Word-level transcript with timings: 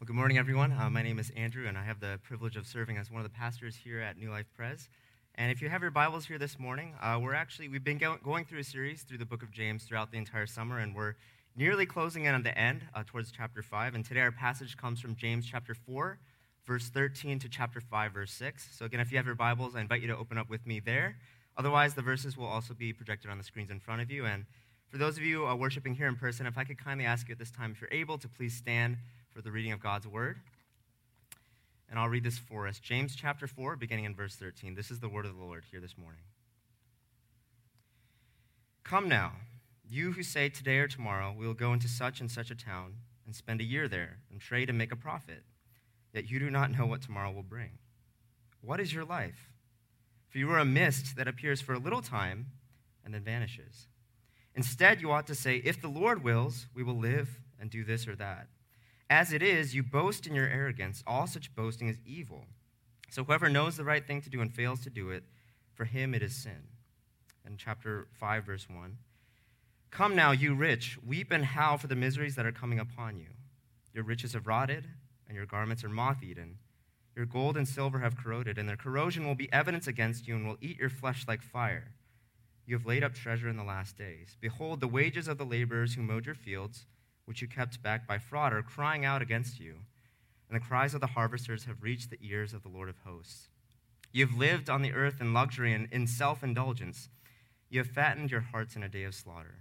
Well, 0.00 0.06
good 0.06 0.16
morning, 0.16 0.38
everyone. 0.38 0.72
Uh, 0.72 0.88
my 0.88 1.02
name 1.02 1.18
is 1.18 1.30
Andrew, 1.36 1.66
and 1.66 1.76
I 1.76 1.84
have 1.84 2.00
the 2.00 2.18
privilege 2.22 2.56
of 2.56 2.66
serving 2.66 2.96
as 2.96 3.10
one 3.10 3.20
of 3.20 3.30
the 3.30 3.36
pastors 3.36 3.76
here 3.76 4.00
at 4.00 4.16
New 4.16 4.30
Life 4.30 4.46
Pres. 4.56 4.88
And 5.34 5.52
if 5.52 5.60
you 5.60 5.68
have 5.68 5.82
your 5.82 5.90
Bibles 5.90 6.24
here 6.24 6.38
this 6.38 6.58
morning, 6.58 6.94
uh, 7.02 7.20
we're 7.22 7.34
actually 7.34 7.68
we've 7.68 7.84
been 7.84 7.98
go- 7.98 8.16
going 8.24 8.46
through 8.46 8.60
a 8.60 8.64
series 8.64 9.02
through 9.02 9.18
the 9.18 9.26
Book 9.26 9.42
of 9.42 9.50
James 9.50 9.84
throughout 9.84 10.10
the 10.10 10.16
entire 10.16 10.46
summer, 10.46 10.78
and 10.78 10.94
we're 10.94 11.16
nearly 11.54 11.84
closing 11.84 12.24
in 12.24 12.34
on 12.34 12.42
the 12.42 12.56
end 12.56 12.80
uh, 12.94 13.02
towards 13.06 13.30
chapter 13.30 13.60
five. 13.60 13.94
And 13.94 14.02
today 14.02 14.20
our 14.20 14.32
passage 14.32 14.74
comes 14.74 15.02
from 15.02 15.16
James 15.16 15.44
chapter 15.44 15.74
four, 15.74 16.18
verse 16.64 16.88
13 16.88 17.38
to 17.40 17.50
chapter 17.50 17.82
five, 17.82 18.14
verse 18.14 18.32
six. 18.32 18.70
So 18.74 18.86
again, 18.86 19.00
if 19.00 19.10
you 19.12 19.18
have 19.18 19.26
your 19.26 19.34
Bibles, 19.34 19.76
I 19.76 19.82
invite 19.82 20.00
you 20.00 20.08
to 20.08 20.16
open 20.16 20.38
up 20.38 20.48
with 20.48 20.66
me 20.66 20.80
there. 20.80 21.18
Otherwise, 21.58 21.92
the 21.92 22.00
verses 22.00 22.38
will 22.38 22.46
also 22.46 22.72
be 22.72 22.94
projected 22.94 23.30
on 23.30 23.36
the 23.36 23.44
screens 23.44 23.70
in 23.70 23.80
front 23.80 24.00
of 24.00 24.10
you. 24.10 24.24
And 24.24 24.46
for 24.88 24.96
those 24.96 25.18
of 25.18 25.24
you 25.24 25.46
uh, 25.46 25.54
worshiping 25.54 25.94
here 25.94 26.08
in 26.08 26.16
person, 26.16 26.46
if 26.46 26.56
I 26.56 26.64
could 26.64 26.82
kindly 26.82 27.04
ask 27.04 27.28
you 27.28 27.32
at 27.32 27.38
this 27.38 27.50
time, 27.50 27.72
if 27.72 27.82
you're 27.82 27.92
able 27.92 28.16
to 28.16 28.28
please 28.28 28.54
stand 28.54 28.96
for 29.32 29.42
the 29.42 29.50
reading 29.50 29.72
of 29.72 29.80
God's 29.80 30.06
word. 30.06 30.38
And 31.88 31.98
I'll 31.98 32.08
read 32.08 32.24
this 32.24 32.38
for 32.38 32.68
us 32.68 32.78
James 32.78 33.16
chapter 33.16 33.46
4, 33.46 33.76
beginning 33.76 34.04
in 34.04 34.14
verse 34.14 34.36
13. 34.36 34.74
This 34.74 34.90
is 34.90 35.00
the 35.00 35.08
word 35.08 35.26
of 35.26 35.36
the 35.36 35.42
Lord 35.42 35.64
here 35.70 35.80
this 35.80 35.96
morning. 35.98 36.22
Come 38.84 39.08
now, 39.08 39.32
you 39.88 40.12
who 40.12 40.22
say 40.22 40.48
today 40.48 40.78
or 40.78 40.88
tomorrow 40.88 41.34
we 41.36 41.46
will 41.46 41.54
go 41.54 41.72
into 41.72 41.88
such 41.88 42.20
and 42.20 42.30
such 42.30 42.50
a 42.50 42.56
town 42.56 42.94
and 43.26 43.34
spend 43.34 43.60
a 43.60 43.64
year 43.64 43.88
there 43.88 44.18
and 44.30 44.40
trade 44.40 44.68
and 44.68 44.78
make 44.78 44.92
a 44.92 44.96
profit, 44.96 45.42
yet 46.12 46.30
you 46.30 46.38
do 46.38 46.50
not 46.50 46.70
know 46.70 46.86
what 46.86 47.02
tomorrow 47.02 47.30
will 47.30 47.42
bring. 47.42 47.70
What 48.62 48.80
is 48.80 48.92
your 48.92 49.04
life? 49.04 49.48
For 50.28 50.38
you 50.38 50.50
are 50.50 50.58
a 50.58 50.64
mist 50.64 51.16
that 51.16 51.28
appears 51.28 51.60
for 51.60 51.74
a 51.74 51.78
little 51.78 52.02
time 52.02 52.46
and 53.04 53.12
then 53.12 53.22
vanishes. 53.22 53.86
Instead, 54.54 55.00
you 55.00 55.10
ought 55.10 55.26
to 55.26 55.34
say, 55.34 55.56
If 55.56 55.80
the 55.80 55.88
Lord 55.88 56.22
wills, 56.22 56.66
we 56.74 56.82
will 56.82 56.96
live 56.96 57.38
and 57.60 57.70
do 57.70 57.84
this 57.84 58.06
or 58.06 58.16
that. 58.16 58.46
As 59.10 59.32
it 59.32 59.42
is, 59.42 59.74
you 59.74 59.82
boast 59.82 60.28
in 60.28 60.36
your 60.36 60.46
arrogance. 60.46 61.02
All 61.04 61.26
such 61.26 61.52
boasting 61.56 61.88
is 61.88 61.98
evil. 62.06 62.44
So 63.10 63.24
whoever 63.24 63.48
knows 63.48 63.76
the 63.76 63.82
right 63.82 64.06
thing 64.06 64.22
to 64.22 64.30
do 64.30 64.40
and 64.40 64.54
fails 64.54 64.80
to 64.84 64.90
do 64.90 65.10
it, 65.10 65.24
for 65.74 65.84
him 65.84 66.14
it 66.14 66.22
is 66.22 66.36
sin. 66.36 66.68
In 67.44 67.56
chapter 67.56 68.06
5, 68.12 68.46
verse 68.46 68.68
1. 68.70 68.98
Come 69.90 70.14
now, 70.14 70.30
you 70.30 70.54
rich, 70.54 70.96
weep 71.04 71.32
and 71.32 71.44
howl 71.44 71.76
for 71.76 71.88
the 71.88 71.96
miseries 71.96 72.36
that 72.36 72.46
are 72.46 72.52
coming 72.52 72.78
upon 72.78 73.18
you. 73.18 73.26
Your 73.92 74.04
riches 74.04 74.34
have 74.34 74.46
rotted, 74.46 74.86
and 75.26 75.36
your 75.36 75.46
garments 75.46 75.82
are 75.82 75.88
moth 75.88 76.22
eaten. 76.22 76.58
Your 77.16 77.26
gold 77.26 77.56
and 77.56 77.66
silver 77.66 77.98
have 77.98 78.16
corroded, 78.16 78.58
and 78.58 78.68
their 78.68 78.76
corrosion 78.76 79.26
will 79.26 79.34
be 79.34 79.52
evidence 79.52 79.88
against 79.88 80.28
you 80.28 80.36
and 80.36 80.46
will 80.46 80.58
eat 80.60 80.78
your 80.78 80.88
flesh 80.88 81.24
like 81.26 81.42
fire. 81.42 81.90
You 82.64 82.76
have 82.76 82.86
laid 82.86 83.02
up 83.02 83.14
treasure 83.14 83.48
in 83.48 83.56
the 83.56 83.64
last 83.64 83.98
days. 83.98 84.36
Behold, 84.40 84.78
the 84.78 84.86
wages 84.86 85.26
of 85.26 85.36
the 85.36 85.44
laborers 85.44 85.94
who 85.94 86.02
mowed 86.02 86.26
your 86.26 86.36
fields 86.36 86.86
which 87.24 87.42
you 87.42 87.48
kept 87.48 87.82
back 87.82 88.06
by 88.06 88.18
fraud, 88.18 88.52
are 88.52 88.62
crying 88.62 89.04
out 89.04 89.22
against 89.22 89.60
you. 89.60 89.76
And 90.48 90.56
the 90.56 90.64
cries 90.64 90.94
of 90.94 91.00
the 91.00 91.06
harvesters 91.08 91.64
have 91.64 91.82
reached 91.82 92.10
the 92.10 92.18
ears 92.20 92.52
of 92.52 92.62
the 92.62 92.68
Lord 92.68 92.88
of 92.88 92.98
hosts. 93.04 93.48
You 94.12 94.26
have 94.26 94.36
lived 94.36 94.68
on 94.68 94.82
the 94.82 94.92
earth 94.92 95.20
in 95.20 95.32
luxury 95.32 95.72
and 95.72 95.88
in 95.92 96.06
self 96.06 96.42
indulgence. 96.42 97.08
You 97.68 97.78
have 97.78 97.88
fattened 97.88 98.32
your 98.32 98.40
hearts 98.40 98.74
in 98.74 98.82
a 98.82 98.88
day 98.88 99.04
of 99.04 99.14
slaughter. 99.14 99.60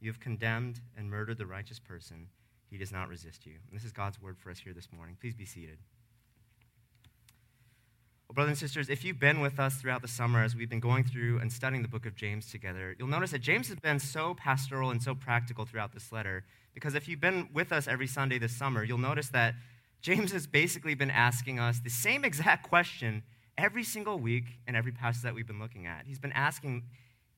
You 0.00 0.08
have 0.10 0.20
condemned 0.20 0.80
and 0.96 1.10
murdered 1.10 1.38
the 1.38 1.46
righteous 1.46 1.80
person. 1.80 2.28
He 2.70 2.78
does 2.78 2.92
not 2.92 3.08
resist 3.08 3.44
you. 3.44 3.54
And 3.68 3.76
this 3.76 3.84
is 3.84 3.92
God's 3.92 4.22
word 4.22 4.38
for 4.38 4.50
us 4.50 4.60
here 4.60 4.72
this 4.72 4.88
morning. 4.92 5.16
Please 5.20 5.34
be 5.34 5.44
seated. 5.44 5.78
Well, 8.30 8.34
brothers 8.34 8.62
and 8.62 8.70
sisters, 8.70 8.88
if 8.88 9.04
you've 9.04 9.18
been 9.18 9.40
with 9.40 9.58
us 9.58 9.74
throughout 9.74 10.02
the 10.02 10.08
summer 10.08 10.44
as 10.44 10.54
we've 10.54 10.70
been 10.70 10.78
going 10.78 11.02
through 11.02 11.40
and 11.40 11.52
studying 11.52 11.82
the 11.82 11.88
book 11.88 12.06
of 12.06 12.14
James 12.14 12.48
together, 12.48 12.94
you'll 12.96 13.08
notice 13.08 13.32
that 13.32 13.40
James 13.40 13.66
has 13.66 13.80
been 13.80 13.98
so 13.98 14.34
pastoral 14.34 14.90
and 14.90 15.02
so 15.02 15.16
practical 15.16 15.64
throughout 15.64 15.92
this 15.92 16.12
letter. 16.12 16.44
Because 16.72 16.94
if 16.94 17.08
you've 17.08 17.20
been 17.20 17.48
with 17.52 17.72
us 17.72 17.88
every 17.88 18.06
Sunday 18.06 18.38
this 18.38 18.56
summer, 18.56 18.84
you'll 18.84 18.98
notice 18.98 19.30
that 19.30 19.56
James 20.00 20.30
has 20.30 20.46
basically 20.46 20.94
been 20.94 21.10
asking 21.10 21.58
us 21.58 21.80
the 21.80 21.90
same 21.90 22.24
exact 22.24 22.68
question 22.68 23.24
every 23.58 23.82
single 23.82 24.16
week 24.16 24.44
in 24.68 24.76
every 24.76 24.92
passage 24.92 25.22
that 25.22 25.34
we've 25.34 25.48
been 25.48 25.58
looking 25.58 25.86
at. 25.86 26.04
He's 26.06 26.20
been 26.20 26.30
asking 26.30 26.84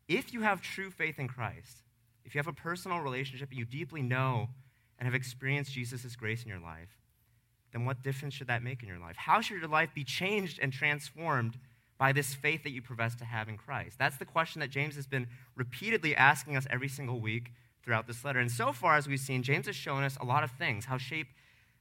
if 0.09 0.35
you 0.35 0.43
have 0.43 0.61
true 0.61 0.91
faith 0.91 1.19
in 1.19 1.27
Christ, 1.27 1.85
if 2.27 2.35
you 2.35 2.39
have 2.39 2.49
a 2.49 2.53
personal 2.53 2.99
relationship 2.99 3.49
you 3.51 3.65
deeply 3.65 4.03
know 4.03 4.51
and 4.99 5.07
have 5.07 5.15
experienced 5.15 5.73
Jesus' 5.73 6.15
grace 6.17 6.43
in 6.43 6.51
your 6.51 6.61
life, 6.61 6.99
then 7.73 7.85
what 7.85 8.03
difference 8.03 8.35
should 8.35 8.49
that 8.49 8.63
make 8.63 8.83
in 8.83 8.89
your 8.89 8.99
life? 8.99 9.17
How 9.17 9.41
should 9.41 9.59
your 9.59 9.69
life 9.69 9.91
be 9.95 10.05
changed 10.05 10.59
and 10.61 10.73
transformed 10.73 11.59
by 11.99 12.13
this 12.13 12.35
faith 12.35 12.63
that 12.65 12.71
you 12.71 12.83
profess 12.83 13.15
to 13.17 13.25
have 13.25 13.49
in 13.49 13.57
Christ? 13.57 13.99
That's 13.99 14.17
the 14.17 14.25
question 14.25 14.61
that 14.61 14.71
James 14.71 14.95
has 14.97 15.07
been 15.07 15.27
repeatedly 15.57 16.15
asking 16.15 16.57
us 16.57 16.67
every 16.71 16.89
single 16.89 17.21
week 17.21 17.53
throughout 17.83 18.07
this 18.07 18.25
letter. 18.25 18.39
And 18.39 18.51
so 18.51 18.73
far, 18.73 18.97
as 18.97 19.09
we've 19.09 19.21
seen, 19.21 19.43
James 19.43 19.67
has 19.67 19.77
shown 19.77 20.03
us 20.03 20.17
a 20.21 20.25
lot 20.25 20.45
of 20.45 20.51
things 20.53 20.85
how 20.85 20.99
shape, 20.99 21.29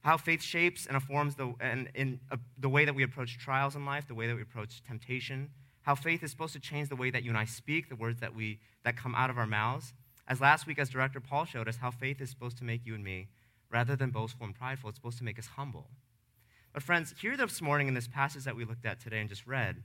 how 0.00 0.16
faith 0.16 0.42
shapes 0.42 0.86
and 0.86 0.94
informs 0.94 1.34
the, 1.36 1.54
and, 1.60 1.88
in, 1.94 2.20
uh, 2.30 2.36
the 2.58 2.68
way 2.68 2.84
that 2.84 2.94
we 2.94 3.02
approach 3.02 3.38
trials 3.38 3.76
in 3.76 3.84
life, 3.84 4.08
the 4.08 4.14
way 4.14 4.26
that 4.26 4.34
we 4.34 4.42
approach 4.42 4.82
temptation, 4.82 5.50
how 5.82 5.94
faith 5.94 6.22
is 6.22 6.30
supposed 6.30 6.54
to 6.54 6.60
change 6.60 6.88
the 6.88 6.96
way 6.96 7.10
that 7.10 7.22
you 7.22 7.30
and 7.30 7.38
I 7.38 7.44
speak, 7.44 7.88
the 7.88 7.96
words 7.96 8.20
that, 8.20 8.34
we, 8.34 8.60
that 8.84 8.96
come 8.96 9.14
out 9.14 9.30
of 9.30 9.38
our 9.38 9.46
mouths. 9.46 9.92
As 10.26 10.40
last 10.40 10.66
week, 10.66 10.78
as 10.78 10.88
director 10.88 11.20
Paul 11.20 11.44
showed 11.44 11.68
us, 11.68 11.76
how 11.76 11.90
faith 11.90 12.20
is 12.20 12.30
supposed 12.30 12.56
to 12.58 12.64
make 12.64 12.86
you 12.86 12.94
and 12.94 13.04
me 13.04 13.28
rather 13.72 13.96
than 13.96 14.10
boastful 14.10 14.46
and 14.46 14.54
prideful. 14.54 14.90
It's 14.90 14.98
supposed 14.98 15.18
to 15.18 15.24
make 15.24 15.38
us 15.38 15.46
humble. 15.56 15.88
But, 16.72 16.82
friends, 16.82 17.14
here 17.20 17.36
this 17.36 17.60
morning 17.60 17.88
in 17.88 17.94
this 17.94 18.08
passage 18.08 18.44
that 18.44 18.56
we 18.56 18.64
looked 18.64 18.86
at 18.86 19.00
today 19.00 19.20
and 19.20 19.28
just 19.28 19.46
read, 19.46 19.82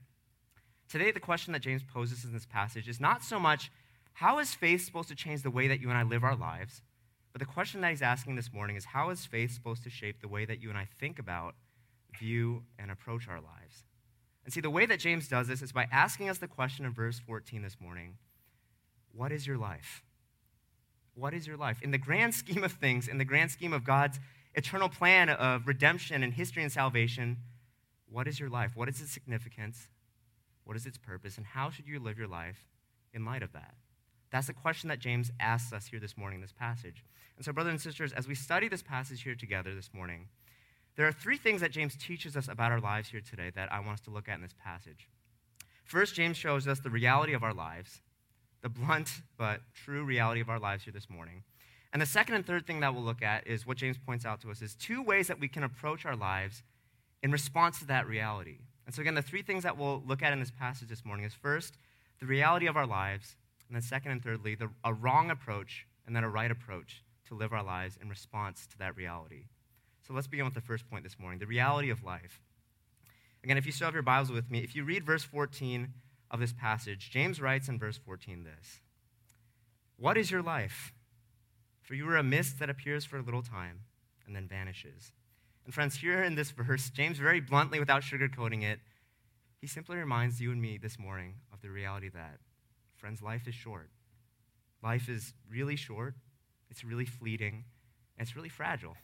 today 0.89 1.11
the 1.11 1.19
question 1.19 1.53
that 1.53 1.61
James 1.61 1.83
poses 1.83 2.23
in 2.23 2.33
this 2.33 2.45
passage 2.45 2.87
is 2.87 2.99
not 2.99 3.23
so 3.23 3.39
much 3.39 3.71
how 4.13 4.39
is 4.39 4.53
faith 4.53 4.83
supposed 4.83 5.09
to 5.09 5.15
change 5.15 5.43
the 5.43 5.51
way 5.51 5.67
that 5.67 5.79
you 5.79 5.89
and 5.89 5.97
I 5.97 6.03
live 6.03 6.23
our 6.23 6.35
lives, 6.35 6.81
but 7.31 7.39
the 7.39 7.45
question 7.45 7.81
that 7.81 7.91
he's 7.91 8.01
asking 8.01 8.35
this 8.35 8.51
morning 8.51 8.75
is 8.75 8.85
how 8.85 9.09
is 9.09 9.25
faith 9.25 9.51
supposed 9.51 9.83
to 9.83 9.89
shape 9.89 10.21
the 10.21 10.27
way 10.27 10.43
that 10.45 10.61
you 10.61 10.69
and 10.69 10.77
I 10.77 10.87
think 10.99 11.19
about, 11.19 11.55
view, 12.17 12.63
and 12.79 12.89
approach 12.89 13.27
our 13.27 13.39
lives? 13.39 13.83
And 14.43 14.51
see, 14.51 14.61
the 14.61 14.71
way 14.71 14.85
that 14.85 14.99
James 14.99 15.27
does 15.27 15.47
this 15.47 15.61
is 15.61 15.71
by 15.71 15.87
asking 15.91 16.29
us 16.29 16.39
the 16.39 16.47
question 16.47 16.85
in 16.85 16.93
verse 16.93 17.19
14 17.19 17.61
this 17.61 17.77
morning 17.79 18.17
What 19.11 19.31
is 19.31 19.45
your 19.45 19.57
life? 19.57 20.03
What 21.17 21.33
is 21.33 21.47
your 21.47 21.57
life? 21.57 21.81
In 21.81 21.89
the 21.89 21.97
grand 21.97 22.33
scheme 22.41 22.63
of 22.63 22.73
things, 22.73 23.07
in 23.07 23.17
the 23.17 23.25
grand 23.25 23.51
scheme 23.51 23.73
of 23.73 23.83
God's 23.83 24.19
eternal 24.53 24.87
plan 24.87 25.29
of 25.29 25.67
redemption 25.67 26.23
and 26.23 26.33
history 26.33 26.63
and 26.63 26.71
salvation, 26.71 27.37
what 28.09 28.27
is 28.27 28.39
your 28.39 28.49
life? 28.49 28.71
What 28.75 28.87
is 28.87 29.01
its 29.01 29.11
significance? 29.11 29.87
What 30.63 30.77
is 30.77 30.85
its 30.85 30.97
purpose? 30.97 31.37
And 31.37 31.45
how 31.45 31.69
should 31.69 31.87
you 31.87 31.99
live 31.99 32.17
your 32.17 32.27
life 32.27 32.67
in 33.13 33.25
light 33.25 33.41
of 33.41 33.51
that? 33.53 33.73
That's 34.31 34.47
the 34.47 34.53
question 34.53 34.89
that 34.89 34.99
James 34.99 35.31
asks 35.39 35.73
us 35.73 35.87
here 35.87 35.99
this 35.99 36.17
morning 36.17 36.37
in 36.37 36.41
this 36.41 36.53
passage. 36.53 37.03
And 37.35 37.45
so, 37.45 37.51
brothers 37.53 37.71
and 37.71 37.81
sisters, 37.81 38.13
as 38.13 38.27
we 38.27 38.35
study 38.35 38.67
this 38.67 38.83
passage 38.83 39.23
here 39.23 39.35
together 39.35 39.73
this 39.73 39.89
morning, 39.93 40.27
there 40.95 41.07
are 41.07 41.11
three 41.11 41.37
things 41.37 41.61
that 41.61 41.71
James 41.71 41.95
teaches 41.95 42.35
us 42.35 42.47
about 42.47 42.71
our 42.71 42.81
lives 42.81 43.09
here 43.09 43.21
today 43.21 43.51
that 43.55 43.71
I 43.71 43.79
want 43.79 43.93
us 43.93 44.01
to 44.01 44.11
look 44.11 44.27
at 44.27 44.35
in 44.35 44.41
this 44.41 44.55
passage. 44.63 45.07
First, 45.83 46.15
James 46.15 46.35
shows 46.35 46.67
us 46.67 46.79
the 46.79 46.89
reality 46.89 47.33
of 47.33 47.43
our 47.43 47.53
lives 47.53 48.01
the 48.61 48.69
blunt 48.69 49.09
but 49.37 49.61
true 49.73 50.03
reality 50.03 50.41
of 50.41 50.49
our 50.49 50.59
lives 50.59 50.83
here 50.83 50.93
this 50.93 51.09
morning. 51.09 51.43
And 51.93 52.01
the 52.01 52.05
second 52.05 52.35
and 52.35 52.45
third 52.45 52.67
thing 52.67 52.81
that 52.81 52.93
we'll 52.93 53.03
look 53.03 53.21
at 53.21 53.47
is 53.47 53.65
what 53.65 53.77
James 53.77 53.97
points 53.97 54.25
out 54.25 54.41
to 54.41 54.51
us 54.51 54.61
is 54.61 54.75
two 54.75 55.01
ways 55.01 55.27
that 55.27 55.39
we 55.39 55.47
can 55.47 55.63
approach 55.63 56.05
our 56.05 56.15
lives 56.15 56.63
in 57.23 57.31
response 57.31 57.79
to 57.79 57.87
that 57.87 58.07
reality. 58.07 58.59
And 58.85 58.93
so 58.93 59.01
again, 59.01 59.15
the 59.15 59.21
three 59.21 59.41
things 59.41 59.63
that 59.63 59.77
we'll 59.77 60.03
look 60.05 60.21
at 60.21 60.33
in 60.33 60.39
this 60.39 60.51
passage 60.51 60.89
this 60.89 61.05
morning 61.05 61.25
is 61.25 61.33
first, 61.33 61.77
the 62.19 62.25
reality 62.25 62.67
of 62.67 62.77
our 62.77 62.87
lives, 62.87 63.35
and 63.67 63.75
then 63.75 63.81
second 63.81 64.11
and 64.11 64.23
thirdly, 64.23 64.55
the, 64.55 64.69
a 64.83 64.93
wrong 64.93 65.29
approach 65.29 65.87
and 66.05 66.15
then 66.15 66.23
a 66.23 66.29
right 66.29 66.51
approach 66.51 67.03
to 67.27 67.35
live 67.35 67.53
our 67.53 67.63
lives 67.63 67.97
in 68.01 68.09
response 68.09 68.65
to 68.67 68.77
that 68.79 68.95
reality. 68.95 69.45
So 70.07 70.13
let's 70.13 70.27
begin 70.27 70.45
with 70.45 70.53
the 70.53 70.61
first 70.61 70.89
point 70.89 71.03
this 71.03 71.19
morning, 71.19 71.39
the 71.39 71.47
reality 71.47 71.89
of 71.89 72.03
life. 72.03 72.41
Again, 73.43 73.57
if 73.57 73.65
you 73.65 73.71
still 73.71 73.87
have 73.87 73.93
your 73.93 74.03
Bibles 74.03 74.31
with 74.31 74.49
me, 74.49 74.59
if 74.59 74.75
you 74.75 74.83
read 74.83 75.05
verse 75.05 75.23
14 75.23 75.89
of 76.29 76.39
this 76.39 76.53
passage, 76.53 77.09
James 77.11 77.41
writes 77.41 77.67
in 77.67 77.79
verse 77.79 77.97
14 77.97 78.43
this 78.43 78.81
What 79.97 80.17
is 80.17 80.31
your 80.31 80.41
life? 80.41 80.93
For 81.81 81.93
you 81.93 82.07
are 82.09 82.17
a 82.17 82.23
mist 82.23 82.59
that 82.59 82.69
appears 82.69 83.05
for 83.05 83.17
a 83.17 83.21
little 83.21 83.41
time 83.41 83.81
and 84.25 84.35
then 84.35 84.47
vanishes. 84.47 85.13
And 85.63 85.73
friends, 85.73 85.95
here 85.95 86.21
in 86.21 86.35
this 86.35 86.51
verse, 86.51 86.89
James 86.89 87.17
very 87.17 87.39
bluntly, 87.39 87.79
without 87.79 88.01
sugarcoating 88.01 88.63
it, 88.63 88.79
he 89.61 89.67
simply 89.67 89.97
reminds 89.97 90.39
you 90.39 90.51
and 90.51 90.61
me 90.61 90.77
this 90.77 90.99
morning 90.99 91.35
of 91.51 91.61
the 91.61 91.69
reality 91.69 92.09
that, 92.09 92.39
friends, 92.95 93.21
life 93.21 93.47
is 93.47 93.55
short. 93.55 93.89
Life 94.83 95.09
is 95.09 95.33
really 95.49 95.75
short, 95.75 96.15
it's 96.69 96.83
really 96.83 97.05
fleeting, 97.05 97.65
and 98.17 98.27
it's 98.27 98.35
really 98.35 98.49
fragile. 98.49 98.95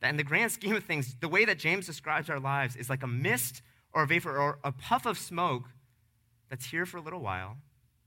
That 0.00 0.10
in 0.10 0.16
the 0.16 0.24
grand 0.24 0.52
scheme 0.52 0.74
of 0.74 0.84
things, 0.84 1.16
the 1.20 1.28
way 1.28 1.44
that 1.44 1.58
James 1.58 1.86
describes 1.86 2.28
our 2.28 2.40
lives 2.40 2.76
is 2.76 2.90
like 2.90 3.02
a 3.02 3.06
mist 3.06 3.62
or 3.92 4.02
a 4.02 4.06
vapor 4.06 4.36
or 4.36 4.58
a 4.64 4.72
puff 4.72 5.06
of 5.06 5.18
smoke 5.18 5.68
that's 6.52 6.66
here 6.66 6.84
for 6.84 6.98
a 6.98 7.00
little 7.00 7.20
while. 7.20 7.56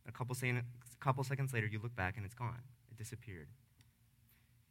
A 0.07 0.11
couple, 0.11 0.37
a 0.39 0.61
couple 0.99 1.23
seconds 1.23 1.51
later, 1.51 1.65
you 1.65 1.79
look 1.81 1.95
back 1.95 2.15
and 2.15 2.23
it's 2.23 2.35
gone. 2.35 2.61
It 2.91 2.95
disappeared. 2.95 3.47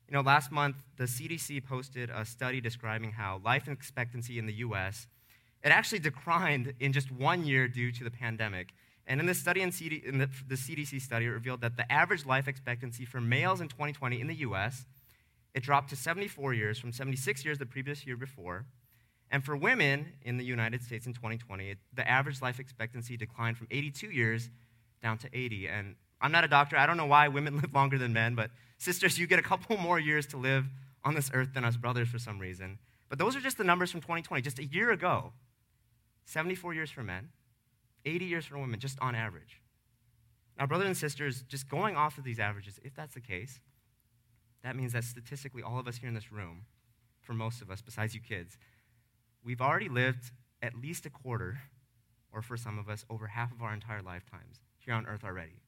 You 0.08 0.14
know, 0.14 0.20
last 0.20 0.52
month, 0.52 0.76
the 0.96 1.04
CDC 1.04 1.64
posted 1.64 2.08
a 2.08 2.24
study 2.24 2.60
describing 2.60 3.10
how 3.10 3.40
life 3.44 3.66
expectancy 3.66 4.38
in 4.38 4.46
the 4.46 4.52
US, 4.66 5.08
it 5.64 5.70
actually 5.70 5.98
declined 5.98 6.74
in 6.78 6.92
just 6.92 7.10
one 7.10 7.44
year 7.44 7.66
due 7.66 7.90
to 7.90 8.04
the 8.04 8.12
pandemic. 8.12 8.68
And 9.08 9.18
in 9.18 9.26
this 9.26 9.40
study, 9.40 9.60
in, 9.60 9.72
CD, 9.72 10.00
in 10.06 10.18
the, 10.18 10.30
the 10.46 10.54
CDC 10.54 11.00
study, 11.00 11.26
it 11.26 11.30
revealed 11.30 11.60
that 11.62 11.76
the 11.76 11.90
average 11.90 12.24
life 12.24 12.46
expectancy 12.46 13.04
for 13.04 13.20
males 13.20 13.60
in 13.60 13.66
2020 13.66 14.20
in 14.20 14.28
the 14.28 14.36
US 14.36 14.86
it 15.52 15.64
dropped 15.64 15.90
to 15.90 15.96
74 15.96 16.54
years 16.54 16.78
from 16.78 16.92
76 16.92 17.44
years 17.44 17.58
the 17.58 17.66
previous 17.66 18.06
year 18.06 18.16
before. 18.16 18.66
And 19.30 19.44
for 19.44 19.56
women 19.56 20.12
in 20.22 20.36
the 20.36 20.44
United 20.44 20.82
States 20.82 21.06
in 21.06 21.12
2020, 21.12 21.70
it, 21.70 21.78
the 21.92 22.08
average 22.08 22.40
life 22.40 22.60
expectancy 22.60 23.16
declined 23.16 23.58
from 23.58 23.66
82 23.70 24.08
years 24.10 24.50
down 25.02 25.18
to 25.18 25.28
80. 25.32 25.68
And 25.68 25.96
I'm 26.20 26.32
not 26.32 26.44
a 26.44 26.48
doctor. 26.48 26.76
I 26.76 26.86
don't 26.86 26.96
know 26.96 27.06
why 27.06 27.28
women 27.28 27.56
live 27.60 27.72
longer 27.74 27.98
than 27.98 28.12
men, 28.12 28.34
but 28.34 28.50
sisters, 28.78 29.18
you 29.18 29.26
get 29.26 29.38
a 29.38 29.42
couple 29.42 29.76
more 29.78 29.98
years 29.98 30.26
to 30.28 30.36
live 30.36 30.66
on 31.04 31.14
this 31.14 31.30
earth 31.34 31.50
than 31.54 31.64
us 31.64 31.76
brothers 31.76 32.08
for 32.08 32.18
some 32.18 32.38
reason. 32.38 32.78
But 33.08 33.18
those 33.18 33.36
are 33.36 33.40
just 33.40 33.58
the 33.58 33.64
numbers 33.64 33.90
from 33.90 34.00
2020, 34.00 34.42
just 34.42 34.58
a 34.58 34.64
year 34.64 34.90
ago. 34.90 35.32
74 36.26 36.74
years 36.74 36.90
for 36.90 37.02
men, 37.02 37.28
80 38.06 38.24
years 38.24 38.46
for 38.46 38.58
women, 38.58 38.80
just 38.80 38.98
on 39.00 39.14
average. 39.14 39.60
Now, 40.58 40.66
brothers 40.66 40.86
and 40.86 40.96
sisters, 40.96 41.42
just 41.42 41.68
going 41.68 41.96
off 41.96 42.16
of 42.16 42.24
these 42.24 42.38
averages, 42.38 42.78
if 42.82 42.94
that's 42.94 43.14
the 43.14 43.20
case, 43.20 43.60
that 44.62 44.76
means 44.76 44.92
that 44.94 45.04
statistically, 45.04 45.62
all 45.62 45.78
of 45.78 45.86
us 45.86 45.96
here 45.96 46.08
in 46.08 46.14
this 46.14 46.32
room, 46.32 46.64
for 47.20 47.34
most 47.34 47.60
of 47.60 47.70
us, 47.70 47.82
besides 47.82 48.14
you 48.14 48.20
kids, 48.20 48.56
we've 49.44 49.61
already 49.61 49.88
lived 49.88 50.31
at 50.62 50.75
least 50.75 51.06
a 51.06 51.11
quarter, 51.11 51.58
or 52.32 52.43
for 52.43 52.56
some 52.56 52.79
of 52.79 52.88
us, 52.88 53.05
over 53.11 53.26
half 53.26 53.52
of 53.52 53.62
our 53.62 53.75
entire 53.75 54.02
lifetimes 54.02 54.61
here 54.79 54.94
on 54.94 55.06
earth 55.06 55.25
already. 55.25 55.62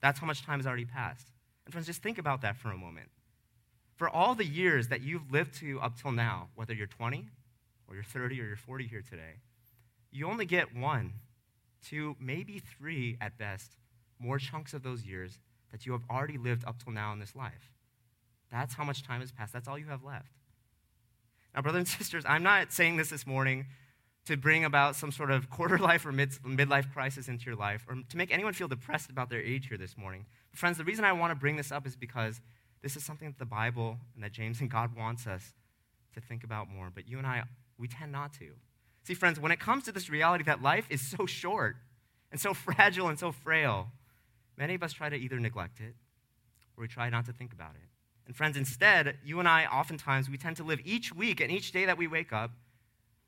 That's 0.00 0.18
how 0.18 0.26
much 0.26 0.44
time 0.44 0.58
has 0.58 0.66
already 0.66 0.84
passed. 0.84 1.32
And 1.64 1.72
friends, 1.72 1.86
just 1.86 2.02
think 2.02 2.18
about 2.18 2.42
that 2.42 2.56
for 2.56 2.70
a 2.70 2.76
moment. 2.76 3.08
For 3.96 4.08
all 4.08 4.34
the 4.34 4.46
years 4.46 4.88
that 4.88 5.02
you've 5.02 5.30
lived 5.30 5.54
to 5.56 5.80
up 5.80 6.00
till 6.00 6.12
now, 6.12 6.48
whether 6.54 6.72
you're 6.72 6.86
20 6.86 7.28
or 7.86 7.94
you're 7.94 8.04
30 8.04 8.40
or 8.40 8.44
you're 8.46 8.56
40 8.56 8.86
here 8.86 9.02
today, 9.02 9.40
you 10.10 10.26
only 10.26 10.46
get 10.46 10.74
one, 10.74 11.12
two, 11.84 12.16
maybe 12.18 12.60
three 12.60 13.18
at 13.20 13.36
best 13.36 13.76
more 14.18 14.38
chunks 14.38 14.74
of 14.74 14.82
those 14.82 15.04
years 15.04 15.38
that 15.72 15.86
you 15.86 15.92
have 15.92 16.02
already 16.10 16.38
lived 16.38 16.64
up 16.66 16.82
till 16.82 16.92
now 16.92 17.12
in 17.12 17.18
this 17.18 17.34
life. 17.34 17.72
That's 18.50 18.74
how 18.74 18.84
much 18.84 19.02
time 19.02 19.20
has 19.20 19.32
passed. 19.32 19.52
That's 19.52 19.68
all 19.68 19.78
you 19.78 19.86
have 19.86 20.04
left. 20.04 20.39
Now, 21.54 21.62
brothers 21.62 21.78
and 21.78 21.88
sisters, 21.88 22.24
I'm 22.26 22.42
not 22.42 22.72
saying 22.72 22.96
this 22.96 23.10
this 23.10 23.26
morning 23.26 23.66
to 24.26 24.36
bring 24.36 24.64
about 24.64 24.96
some 24.96 25.10
sort 25.10 25.30
of 25.30 25.50
quarter 25.50 25.78
life 25.78 26.06
or 26.06 26.12
mid- 26.12 26.42
midlife 26.44 26.92
crisis 26.92 27.28
into 27.28 27.46
your 27.46 27.56
life 27.56 27.84
or 27.88 27.96
to 28.08 28.16
make 28.16 28.32
anyone 28.32 28.52
feel 28.52 28.68
depressed 28.68 29.10
about 29.10 29.30
their 29.30 29.40
age 29.40 29.68
here 29.68 29.78
this 29.78 29.96
morning. 29.96 30.26
But 30.50 30.58
friends, 30.58 30.78
the 30.78 30.84
reason 30.84 31.04
I 31.04 31.12
want 31.12 31.30
to 31.32 31.34
bring 31.34 31.56
this 31.56 31.72
up 31.72 31.86
is 31.86 31.96
because 31.96 32.40
this 32.82 32.96
is 32.96 33.04
something 33.04 33.28
that 33.28 33.38
the 33.38 33.44
Bible 33.46 33.98
and 34.14 34.22
that 34.22 34.32
James 34.32 34.60
and 34.60 34.70
God 34.70 34.96
wants 34.96 35.26
us 35.26 35.54
to 36.14 36.20
think 36.20 36.44
about 36.44 36.68
more. 36.68 36.90
But 36.94 37.08
you 37.08 37.18
and 37.18 37.26
I, 37.26 37.42
we 37.78 37.88
tend 37.88 38.12
not 38.12 38.32
to. 38.34 38.52
See, 39.04 39.14
friends, 39.14 39.40
when 39.40 39.52
it 39.52 39.58
comes 39.58 39.84
to 39.84 39.92
this 39.92 40.10
reality 40.10 40.44
that 40.44 40.62
life 40.62 40.86
is 40.90 41.00
so 41.00 41.26
short 41.26 41.76
and 42.30 42.40
so 42.40 42.54
fragile 42.54 43.08
and 43.08 43.18
so 43.18 43.32
frail, 43.32 43.88
many 44.56 44.74
of 44.74 44.82
us 44.82 44.92
try 44.92 45.08
to 45.08 45.16
either 45.16 45.40
neglect 45.40 45.80
it 45.80 45.94
or 46.76 46.82
we 46.82 46.88
try 46.88 47.10
not 47.10 47.26
to 47.26 47.32
think 47.32 47.52
about 47.52 47.74
it. 47.74 47.88
And 48.30 48.36
friends, 48.36 48.56
instead, 48.56 49.16
you 49.24 49.40
and 49.40 49.48
I 49.48 49.66
oftentimes 49.66 50.30
we 50.30 50.38
tend 50.38 50.56
to 50.58 50.62
live 50.62 50.78
each 50.84 51.12
week 51.12 51.40
and 51.40 51.50
each 51.50 51.72
day 51.72 51.84
that 51.86 51.98
we 51.98 52.06
wake 52.06 52.32
up 52.32 52.52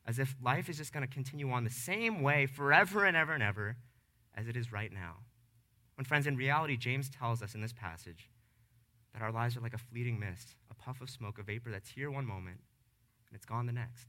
as 0.07 0.21
if 0.21 0.37
life 0.41 0.69
is 0.69 0.77
just 0.77 0.93
going 0.93 1.05
to 1.05 1.13
continue 1.13 1.51
on 1.51 1.65
the 1.65 1.71
same 1.71 2.23
way 2.23 2.47
forever 2.47 3.05
and 3.05 3.17
ever 3.17 3.33
and 3.33 3.43
ever 3.43 3.75
as 4.37 4.47
it 4.47 4.57
is 4.57 4.71
right 4.71 4.93
now. 4.93 5.17
When 5.97 6.05
friends, 6.05 6.29
in 6.29 6.37
reality, 6.37 6.77
James 6.77 7.11
tells 7.11 7.43
us 7.43 7.57
in 7.57 7.61
this 7.61 7.73
passage 7.73 8.31
that 9.13 9.23
our 9.23 9.33
lives 9.33 9.57
are 9.57 9.61
like 9.61 9.75
a 9.75 9.79
fleeting 9.79 10.21
mist, 10.21 10.55
a 10.71 10.75
puff 10.75 11.01
of 11.01 11.11
smoke, 11.11 11.37
a 11.41 11.43
vapor 11.43 11.73
that's 11.73 11.91
here 11.91 12.09
one 12.09 12.25
moment 12.25 12.61
and 13.29 13.35
it's 13.35 13.45
gone 13.45 13.67
the 13.67 13.73
next. 13.73 14.07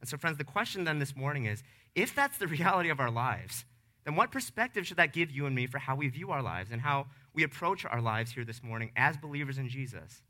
And 0.00 0.10
so, 0.10 0.16
friends, 0.16 0.36
the 0.36 0.42
question 0.42 0.82
then 0.82 0.98
this 0.98 1.14
morning 1.14 1.44
is 1.44 1.62
if 1.94 2.12
that's 2.12 2.38
the 2.38 2.46
reality 2.58 2.88
of 2.88 2.98
our 2.98 3.12
lives, 3.12 3.64
then 4.04 4.16
what 4.16 4.32
perspective 4.32 4.84
should 4.84 4.96
that 4.96 5.12
give 5.12 5.30
you 5.30 5.46
and 5.46 5.54
me 5.54 5.68
for 5.68 5.78
how 5.78 5.94
we 5.94 6.08
view 6.08 6.32
our 6.32 6.42
lives 6.42 6.72
and 6.72 6.80
how 6.80 7.06
we 7.38 7.44
approach 7.44 7.84
our 7.84 8.00
lives 8.00 8.32
here 8.32 8.44
this 8.44 8.64
morning 8.64 8.90
as 8.96 9.16
believers 9.16 9.58
in 9.58 9.68
Jesus. 9.68 10.22